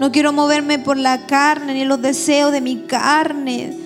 No 0.00 0.10
quiero 0.10 0.32
moverme 0.32 0.78
por 0.78 0.96
la 0.96 1.26
carne 1.26 1.74
ni 1.74 1.84
los 1.84 2.00
deseos 2.00 2.52
de 2.52 2.62
mi 2.62 2.84
carne. 2.86 3.76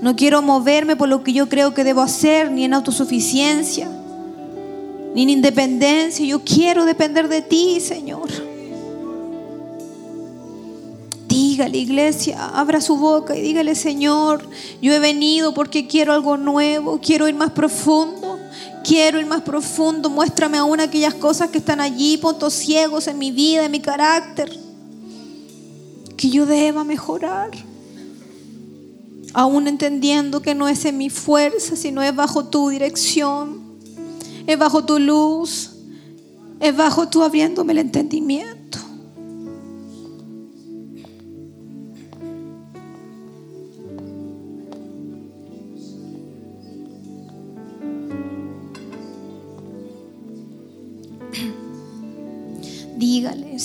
No 0.00 0.16
quiero 0.16 0.40
moverme 0.40 0.96
por 0.96 1.10
lo 1.10 1.22
que 1.22 1.34
yo 1.34 1.46
creo 1.50 1.74
que 1.74 1.84
debo 1.84 2.00
hacer, 2.00 2.50
ni 2.50 2.64
en 2.64 2.72
autosuficiencia, 2.72 3.90
ni 5.14 5.24
en 5.24 5.28
independencia. 5.28 6.24
Yo 6.24 6.42
quiero 6.42 6.86
depender 6.86 7.28
de 7.28 7.42
ti, 7.42 7.80
Señor. 7.80 8.30
Dígale, 11.60 11.76
iglesia, 11.76 12.46
abra 12.54 12.80
su 12.80 12.96
boca 12.96 13.36
y 13.36 13.42
dígale, 13.42 13.74
Señor, 13.74 14.48
yo 14.80 14.94
he 14.94 14.98
venido 14.98 15.52
porque 15.52 15.86
quiero 15.86 16.14
algo 16.14 16.38
nuevo, 16.38 16.98
quiero 17.02 17.28
ir 17.28 17.34
más 17.34 17.50
profundo. 17.50 18.38
Quiero 18.82 19.20
ir 19.20 19.26
más 19.26 19.42
profundo, 19.42 20.08
muéstrame 20.08 20.56
aún 20.56 20.80
aquellas 20.80 21.12
cosas 21.12 21.50
que 21.50 21.58
están 21.58 21.80
allí, 21.80 22.16
puntos 22.16 22.54
ciegos 22.54 23.08
en 23.08 23.18
mi 23.18 23.30
vida, 23.30 23.66
en 23.66 23.70
mi 23.70 23.80
carácter 23.80 24.50
que 26.16 26.30
yo 26.30 26.46
deba 26.46 26.82
mejorar. 26.82 27.50
Aún 29.34 29.68
entendiendo 29.68 30.40
que 30.40 30.54
no 30.54 30.66
es 30.66 30.86
en 30.86 30.96
mi 30.96 31.10
fuerza, 31.10 31.76
sino 31.76 32.02
es 32.02 32.16
bajo 32.16 32.46
tu 32.46 32.70
dirección, 32.70 33.60
es 34.46 34.58
bajo 34.58 34.86
tu 34.86 34.98
luz, 34.98 35.72
es 36.58 36.74
bajo 36.74 37.10
tu 37.10 37.22
abriéndome 37.22 37.74
el 37.74 37.80
entendimiento. 37.80 38.59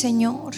Señor. 0.05 0.53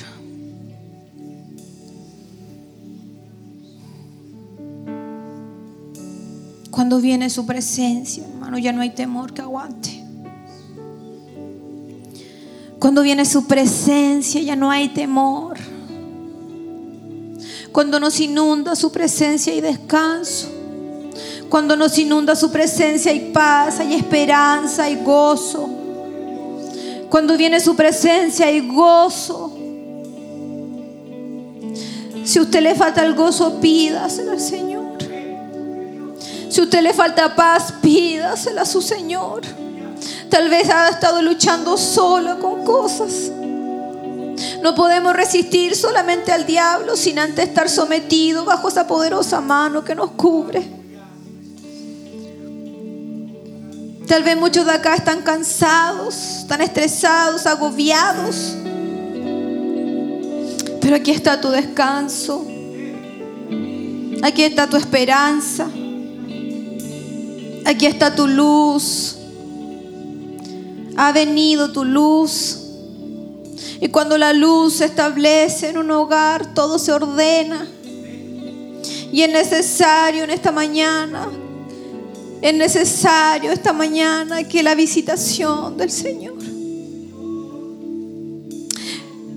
Cuando 6.69 6.99
viene 6.99 7.29
su 7.29 7.45
presencia, 7.45 8.25
hermano, 8.25 8.57
ya 8.57 8.73
no 8.73 8.81
hay 8.81 8.89
temor 8.89 9.33
que 9.33 9.41
aguante. 9.41 10.03
Cuando 12.77 13.03
viene 13.03 13.23
su 13.23 13.47
presencia, 13.47 14.41
ya 14.41 14.57
no 14.57 14.69
hay 14.69 14.89
temor. 14.89 15.57
Cuando 17.71 18.01
nos 18.01 18.19
inunda 18.19 18.75
su 18.75 18.91
presencia 18.91 19.55
y 19.55 19.61
descanso. 19.61 20.49
Cuando 21.47 21.77
nos 21.77 21.97
inunda 21.97 22.35
su 22.35 22.51
presencia 22.51 23.13
y 23.13 23.31
paz, 23.31 23.79
hay 23.79 23.95
esperanza 23.95 24.89
y 24.89 24.97
gozo. 24.97 25.76
Cuando 27.09 27.37
viene 27.37 27.59
su 27.59 27.75
presencia 27.75 28.51
y 28.51 28.67
gozo. 28.67 29.53
Si 32.23 32.39
usted 32.39 32.61
le 32.61 32.75
falta 32.75 33.05
el 33.05 33.15
gozo, 33.15 33.59
pídaselo 33.59 34.31
al 34.31 34.39
Señor. 34.39 34.97
Si 36.49 36.61
usted 36.61 36.81
le 36.81 36.93
falta 36.93 37.35
paz, 37.35 37.73
pídasela 37.81 38.63
a 38.63 38.65
su 38.65 38.81
Señor. 38.81 39.41
Tal 40.29 40.49
vez 40.49 40.69
ha 40.69 40.89
estado 40.89 41.21
luchando 41.21 41.77
solo 41.77 42.39
con 42.39 42.63
cosas. 42.63 43.31
No 44.61 44.75
podemos 44.75 45.15
resistir 45.15 45.75
solamente 45.75 46.31
al 46.31 46.45
diablo 46.45 46.95
sin 46.95 47.19
antes 47.19 47.47
estar 47.47 47.69
sometidos 47.69 48.45
bajo 48.45 48.67
esa 48.67 48.87
poderosa 48.87 49.39
mano 49.39 49.83
que 49.83 49.95
nos 49.95 50.11
cubre. 50.11 50.76
Tal 54.07 54.23
vez 54.23 54.37
muchos 54.37 54.65
de 54.65 54.71
acá 54.71 54.95
están 54.95 55.21
cansados, 55.21 56.15
están 56.39 56.61
estresados, 56.61 57.45
agobiados. 57.45 58.55
Pero 60.79 60.95
aquí 60.95 61.11
está 61.11 61.41
tu 61.41 61.49
descanso. 61.49 62.47
Aquí 64.23 64.43
está 64.43 64.67
tu 64.67 64.77
esperanza. 64.77 65.67
Aquí 67.65 67.85
está 67.85 68.15
tu 68.15 68.27
luz. 68.27 69.17
Ha 70.95 71.11
venido 71.11 71.73
tu 71.73 71.83
luz. 71.83 72.61
Y 73.81 73.89
cuando 73.89 74.17
la 74.17 74.31
luz 74.31 74.75
se 74.75 74.85
establece 74.85 75.69
en 75.69 75.77
un 75.77 75.91
hogar, 75.91 76.53
todo 76.53 76.79
se 76.79 76.93
ordena. 76.93 77.67
Y 79.11 79.21
es 79.21 79.29
necesario 79.29 80.23
en 80.23 80.29
esta 80.29 80.51
mañana, 80.51 81.27
es 82.41 82.53
necesario 82.53 83.51
esta 83.51 83.73
mañana 83.73 84.43
que 84.43 84.63
la 84.63 84.75
visitación 84.75 85.77
del 85.77 85.91
Señor. 85.91 86.35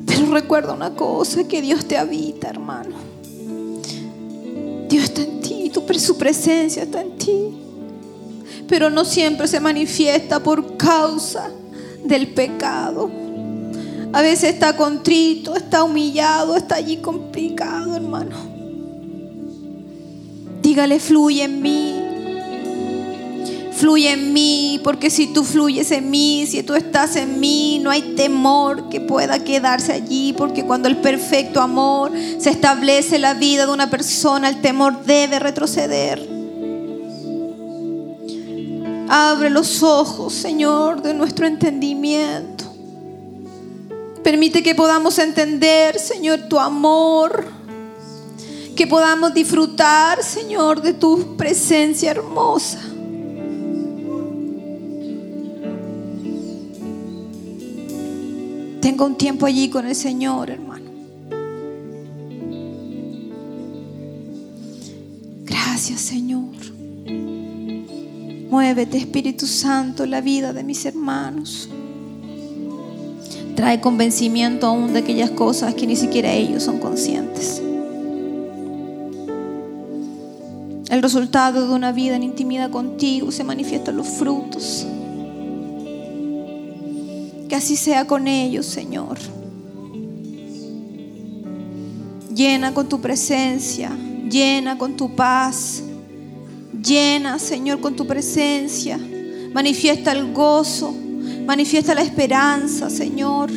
Pero 0.07 0.26
recuerda 0.32 0.72
una 0.72 0.94
cosa, 0.94 1.46
que 1.46 1.62
Dios 1.62 1.86
te 1.86 1.96
habita, 1.96 2.48
hermano. 2.48 2.96
Dios 4.88 5.05
está 5.05 5.22
en 5.22 5.40
ti, 5.40 5.72
su 5.98 6.16
presencia 6.16 6.82
está 6.82 7.01
en 7.01 7.16
ti 7.16 7.61
pero 8.70 8.88
no 8.88 9.05
siempre 9.05 9.48
se 9.48 9.59
manifiesta 9.59 10.40
por 10.40 10.76
causa 10.76 11.51
del 12.05 12.28
pecado. 12.28 13.11
A 14.12 14.22
veces 14.22 14.55
está 14.55 14.76
contrito, 14.76 15.57
está 15.57 15.82
humillado, 15.82 16.57
está 16.57 16.76
allí 16.76 16.98
complicado, 16.98 17.96
hermano. 17.96 18.36
Dígale, 20.62 21.01
fluye 21.01 21.42
en 21.42 21.61
mí. 21.61 22.09
Fluye 23.81 24.11
en 24.11 24.35
mí, 24.35 24.78
porque 24.85 25.09
si 25.09 25.28
tú 25.28 25.43
fluyes 25.43 25.91
en 25.91 26.11
mí, 26.11 26.47
si 26.47 26.62
tú 26.62 26.74
estás 26.74 27.16
en 27.16 27.41
mí, 27.41 27.81
no 27.83 27.91
hay 27.91 28.14
temor 28.14 28.91
que 28.91 29.01
pueda 29.01 29.43
quedarse 29.43 29.95
allí, 29.95 30.35
porque 30.35 30.66
cuando 30.66 30.87
el 30.87 30.99
perfecto 30.99 31.62
amor 31.62 32.12
se 32.39 32.51
establece 32.51 33.16
en 33.16 33.22
la 33.22 33.33
vida 33.33 33.64
de 33.64 33.72
una 33.72 33.89
persona, 33.89 34.51
el 34.51 34.61
temor 34.61 35.03
debe 35.07 35.39
retroceder. 35.39 36.28
Abre 39.09 39.49
los 39.49 39.83
ojos, 39.83 40.35
Señor, 40.35 41.01
de 41.01 41.14
nuestro 41.14 41.47
entendimiento. 41.47 42.66
Permite 44.22 44.62
que 44.62 44.74
podamos 44.74 45.18
entender, 45.18 45.99
Señor, 45.99 46.41
tu 46.51 46.59
amor. 46.59 47.47
Que 48.76 48.87
podamos 48.87 49.33
disfrutar, 49.33 50.22
Señor, 50.22 50.83
de 50.83 50.93
tu 50.93 51.39
presencia 51.39 52.11
hermosa. 52.11 52.89
Tenga 59.01 59.12
un 59.12 59.16
tiempo 59.16 59.46
allí 59.46 59.70
con 59.70 59.86
el 59.86 59.94
Señor, 59.94 60.51
hermano. 60.51 60.90
Gracias, 65.46 66.03
Señor. 66.03 66.55
Muévete, 68.51 68.98
Espíritu 68.98 69.46
Santo, 69.46 70.05
la 70.05 70.20
vida 70.20 70.53
de 70.53 70.64
mis 70.64 70.84
hermanos. 70.84 71.70
Trae 73.57 73.80
convencimiento 73.80 74.66
aún 74.66 74.92
de 74.92 74.98
aquellas 74.98 75.30
cosas 75.30 75.74
que 75.74 75.86
ni 75.86 75.96
siquiera 75.96 76.34
ellos 76.34 76.62
son 76.62 76.78
conscientes. 76.78 77.62
El 80.90 81.01
resultado 81.01 81.66
de 81.66 81.72
una 81.72 81.92
vida 81.92 82.16
en 82.16 82.22
intimidad 82.22 82.68
contigo 82.68 83.32
se 83.32 83.44
manifiesta 83.44 83.92
en 83.92 83.96
los 83.96 84.09
frutos. 84.09 84.86
Así 87.61 87.76
sea 87.76 88.06
con 88.06 88.26
ellos, 88.26 88.64
Señor. 88.64 89.18
Llena 92.34 92.72
con 92.72 92.88
tu 92.88 93.02
presencia, 93.02 93.92
llena 94.30 94.78
con 94.78 94.96
tu 94.96 95.14
paz, 95.14 95.82
llena, 96.82 97.38
Señor, 97.38 97.82
con 97.82 97.96
tu 97.96 98.06
presencia. 98.06 98.98
Manifiesta 99.52 100.12
el 100.12 100.32
gozo, 100.32 100.94
manifiesta 101.44 101.94
la 101.94 102.00
esperanza, 102.00 102.88
Señor. 102.88 103.50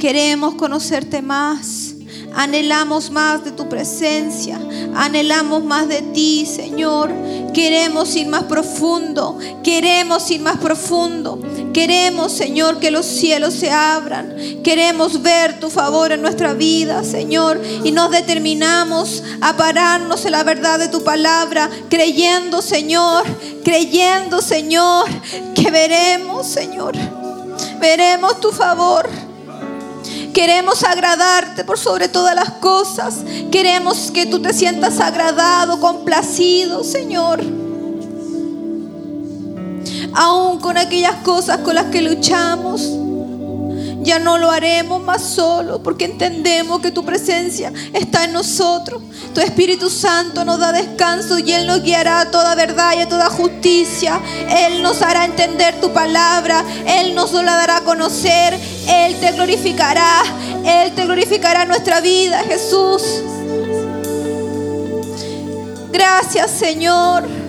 Queremos 0.00 0.56
conocerte 0.56 1.22
más. 1.22 1.94
Anhelamos 2.34 3.12
más 3.12 3.44
de 3.44 3.52
tu 3.52 3.68
presencia. 3.68 4.60
Anhelamos 4.96 5.62
más 5.64 5.86
de 5.86 6.02
ti, 6.02 6.46
Señor. 6.46 7.12
Queremos 7.54 8.16
ir 8.16 8.26
más 8.26 8.42
profundo. 8.42 9.38
Queremos 9.62 10.28
ir 10.32 10.40
más 10.40 10.58
profundo. 10.58 11.40
Queremos, 11.72 12.32
Señor, 12.32 12.80
que 12.80 12.90
los 12.90 13.06
cielos 13.06 13.54
se 13.54 13.70
abran. 13.70 14.36
Queremos 14.64 15.22
ver 15.22 15.60
tu 15.60 15.70
favor 15.70 16.12
en 16.12 16.22
nuestra 16.22 16.52
vida, 16.54 17.04
Señor. 17.04 17.60
Y 17.84 17.92
nos 17.92 18.10
determinamos 18.10 19.22
a 19.40 19.56
pararnos 19.56 20.24
en 20.24 20.32
la 20.32 20.42
verdad 20.42 20.78
de 20.78 20.88
tu 20.88 21.04
palabra, 21.04 21.70
creyendo, 21.88 22.60
Señor, 22.60 23.24
creyendo, 23.64 24.42
Señor, 24.42 25.06
que 25.54 25.70
veremos, 25.70 26.46
Señor. 26.46 26.96
Veremos 27.80 28.40
tu 28.40 28.50
favor. 28.50 29.08
Queremos 30.34 30.84
agradarte 30.84 31.64
por 31.64 31.78
sobre 31.78 32.08
todas 32.08 32.34
las 32.34 32.50
cosas. 32.52 33.16
Queremos 33.50 34.10
que 34.10 34.26
tú 34.26 34.40
te 34.40 34.52
sientas 34.52 35.00
agradado, 35.00 35.80
complacido, 35.80 36.84
Señor. 36.84 37.59
Aún 40.14 40.60
con 40.60 40.76
aquellas 40.76 41.16
cosas 41.16 41.58
con 41.58 41.74
las 41.74 41.86
que 41.86 42.02
luchamos. 42.02 42.82
Ya 44.02 44.18
no 44.18 44.38
lo 44.38 44.50
haremos 44.50 45.02
más 45.02 45.22
solo 45.22 45.82
porque 45.82 46.06
entendemos 46.06 46.80
que 46.80 46.90
tu 46.90 47.04
presencia 47.04 47.70
está 47.92 48.24
en 48.24 48.32
nosotros. 48.32 49.02
Tu 49.34 49.40
Espíritu 49.40 49.90
Santo 49.90 50.44
nos 50.44 50.58
da 50.58 50.72
descanso 50.72 51.38
y 51.38 51.52
Él 51.52 51.66
nos 51.66 51.82
guiará 51.82 52.22
a 52.22 52.30
toda 52.30 52.54
verdad 52.54 52.94
y 52.96 53.02
a 53.02 53.08
toda 53.08 53.28
justicia. 53.28 54.18
Él 54.48 54.82
nos 54.82 55.02
hará 55.02 55.26
entender 55.26 55.80
tu 55.82 55.92
palabra. 55.92 56.64
Él 56.86 57.14
nos 57.14 57.32
la 57.32 57.42
dará 57.42 57.76
a 57.78 57.80
conocer. 57.82 58.58
Él 58.88 59.20
te 59.20 59.32
glorificará. 59.32 60.22
Él 60.64 60.92
te 60.94 61.04
glorificará 61.04 61.66
nuestra 61.66 62.00
vida, 62.00 62.42
Jesús. 62.48 63.02
Gracias, 65.92 66.50
Señor. 66.50 67.39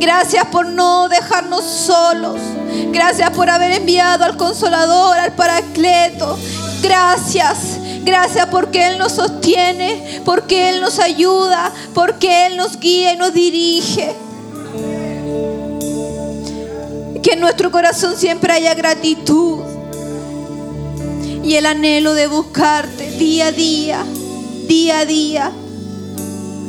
Gracias 0.00 0.46
por 0.46 0.64
no 0.66 1.10
dejarnos 1.10 1.62
solos. 1.62 2.40
Gracias 2.90 3.28
por 3.30 3.50
haber 3.50 3.72
enviado 3.72 4.24
al 4.24 4.38
consolador, 4.38 5.18
al 5.18 5.34
paracleto. 5.34 6.38
Gracias. 6.82 7.58
Gracias 8.02 8.46
porque 8.46 8.86
Él 8.86 8.98
nos 8.98 9.12
sostiene, 9.12 10.22
porque 10.24 10.70
Él 10.70 10.80
nos 10.80 10.98
ayuda, 10.98 11.70
porque 11.92 12.46
Él 12.46 12.56
nos 12.56 12.80
guía 12.80 13.12
y 13.12 13.16
nos 13.18 13.34
dirige. 13.34 14.14
Que 17.22 17.32
en 17.34 17.40
nuestro 17.40 17.70
corazón 17.70 18.16
siempre 18.16 18.54
haya 18.54 18.72
gratitud 18.72 19.58
y 21.44 21.56
el 21.56 21.66
anhelo 21.66 22.14
de 22.14 22.26
buscarte 22.26 23.10
día 23.12 23.48
a 23.48 23.52
día, 23.52 24.04
día 24.66 25.00
a 25.00 25.04
día. 25.04 25.52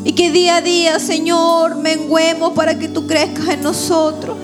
Y 0.03 0.13
que 0.13 0.31
día 0.31 0.57
a 0.57 0.61
día, 0.61 0.99
Señor, 0.99 1.75
menguemos 1.75 2.53
para 2.53 2.77
que 2.77 2.87
tú 2.87 3.05
crezcas 3.05 3.49
en 3.49 3.61
nosotros. 3.61 4.37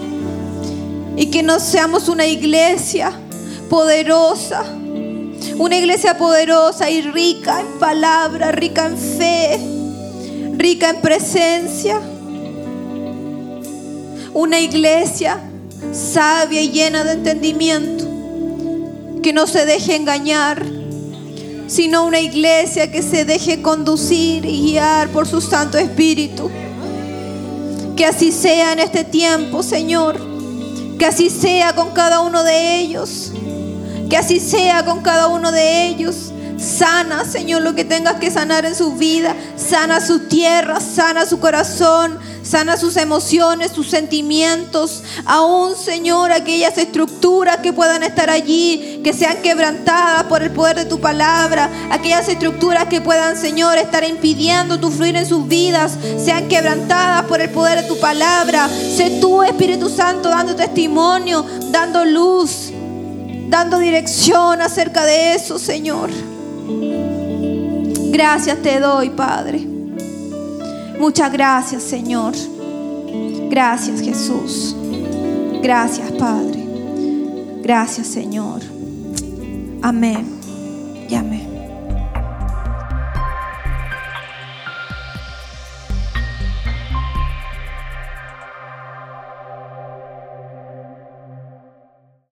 Y 1.15 1.27
que 1.27 1.41
no 1.41 1.59
seamos 1.59 2.09
una 2.09 2.27
iglesia 2.27 3.11
poderosa. 3.69 4.63
Una 5.57 5.77
iglesia 5.77 6.17
poderosa 6.17 6.89
y 6.91 7.01
rica 7.01 7.61
en 7.61 7.79
palabra, 7.79 8.51
rica 8.51 8.85
en 8.85 8.97
fe, 8.97 9.59
rica 10.55 10.91
en 10.91 11.01
presencia. 11.01 11.99
Una 14.35 14.59
iglesia 14.59 15.39
sabia 15.91 16.61
y 16.61 16.69
llena 16.69 17.03
de 17.03 17.13
entendimiento. 17.13 18.05
Que 19.23 19.33
no 19.33 19.47
se 19.47 19.65
deje 19.65 19.95
engañar, 19.95 20.63
sino 21.67 22.05
una 22.05 22.19
iglesia 22.19 22.91
que 22.91 23.01
se 23.01 23.25
deje 23.25 23.61
conducir 23.61 24.45
y 24.45 24.71
guiar 24.71 25.09
por 25.09 25.27
su 25.27 25.41
Santo 25.41 25.77
Espíritu. 25.77 26.49
Que 27.95 28.05
así 28.05 28.31
sea 28.31 28.73
en 28.73 28.79
este 28.79 29.03
tiempo, 29.03 29.63
Señor. 29.63 30.17
Que 30.97 31.05
así 31.05 31.29
sea 31.29 31.73
con 31.73 31.91
cada 31.91 32.21
uno 32.21 32.43
de 32.43 32.77
ellos. 32.77 33.31
Que 34.09 34.17
así 34.17 34.39
sea 34.39 34.85
con 34.85 35.01
cada 35.01 35.27
uno 35.27 35.51
de 35.51 35.87
ellos. 35.87 36.31
Sana, 36.57 37.25
Señor, 37.25 37.61
lo 37.61 37.75
que 37.75 37.85
tengas 37.85 38.15
que 38.15 38.31
sanar 38.31 38.65
en 38.65 38.75
su 38.75 38.93
vida. 38.93 39.35
Sana 39.57 39.99
su 39.99 40.27
tierra, 40.27 40.79
sana 40.79 41.25
su 41.25 41.39
corazón, 41.39 42.17
sana 42.47 42.77
sus 42.77 42.97
emociones, 42.97 43.71
sus 43.71 43.89
sentimientos. 43.89 45.03
Aún, 45.25 45.75
Señor, 45.75 46.31
aquellas 46.31 46.77
estructuras 46.77 47.57
que 47.57 47.73
puedan 47.73 48.03
estar 48.03 48.29
allí, 48.29 49.01
que 49.03 49.13
sean 49.13 49.41
quebrantadas 49.41 50.23
por 50.23 50.41
el 50.41 50.51
poder 50.51 50.77
de 50.77 50.85
tu 50.85 50.99
palabra. 50.99 51.69
Aquellas 51.91 52.27
estructuras 52.29 52.85
que 52.85 53.01
puedan, 53.01 53.37
Señor, 53.37 53.77
estar 53.77 54.03
impidiendo 54.03 54.79
tu 54.79 54.89
fluir 54.89 55.15
en 55.15 55.25
sus 55.25 55.47
vidas, 55.47 55.97
sean 56.23 56.47
quebrantadas 56.47 57.25
por 57.25 57.41
el 57.41 57.49
poder 57.49 57.81
de 57.81 57.87
tu 57.87 57.99
palabra. 57.99 58.67
Sé 58.69 59.19
tú, 59.21 59.43
Espíritu 59.43 59.89
Santo, 59.89 60.29
dando 60.29 60.55
testimonio, 60.55 61.45
dando 61.71 62.05
luz, 62.05 62.71
dando 63.49 63.79
dirección 63.79 64.61
acerca 64.61 65.05
de 65.05 65.35
eso, 65.35 65.59
Señor. 65.59 66.09
Gracias 68.09 68.61
te 68.63 68.79
doy, 68.79 69.09
Padre. 69.09 69.76
Muchas 70.99 71.31
gracias, 71.31 71.83
Señor. 71.83 72.33
Gracias, 73.49 74.01
Jesús. 74.01 74.75
Gracias, 75.61 76.11
Padre. 76.13 76.65
Gracias, 77.61 78.07
Señor. 78.07 78.61
Amén. 79.81 80.37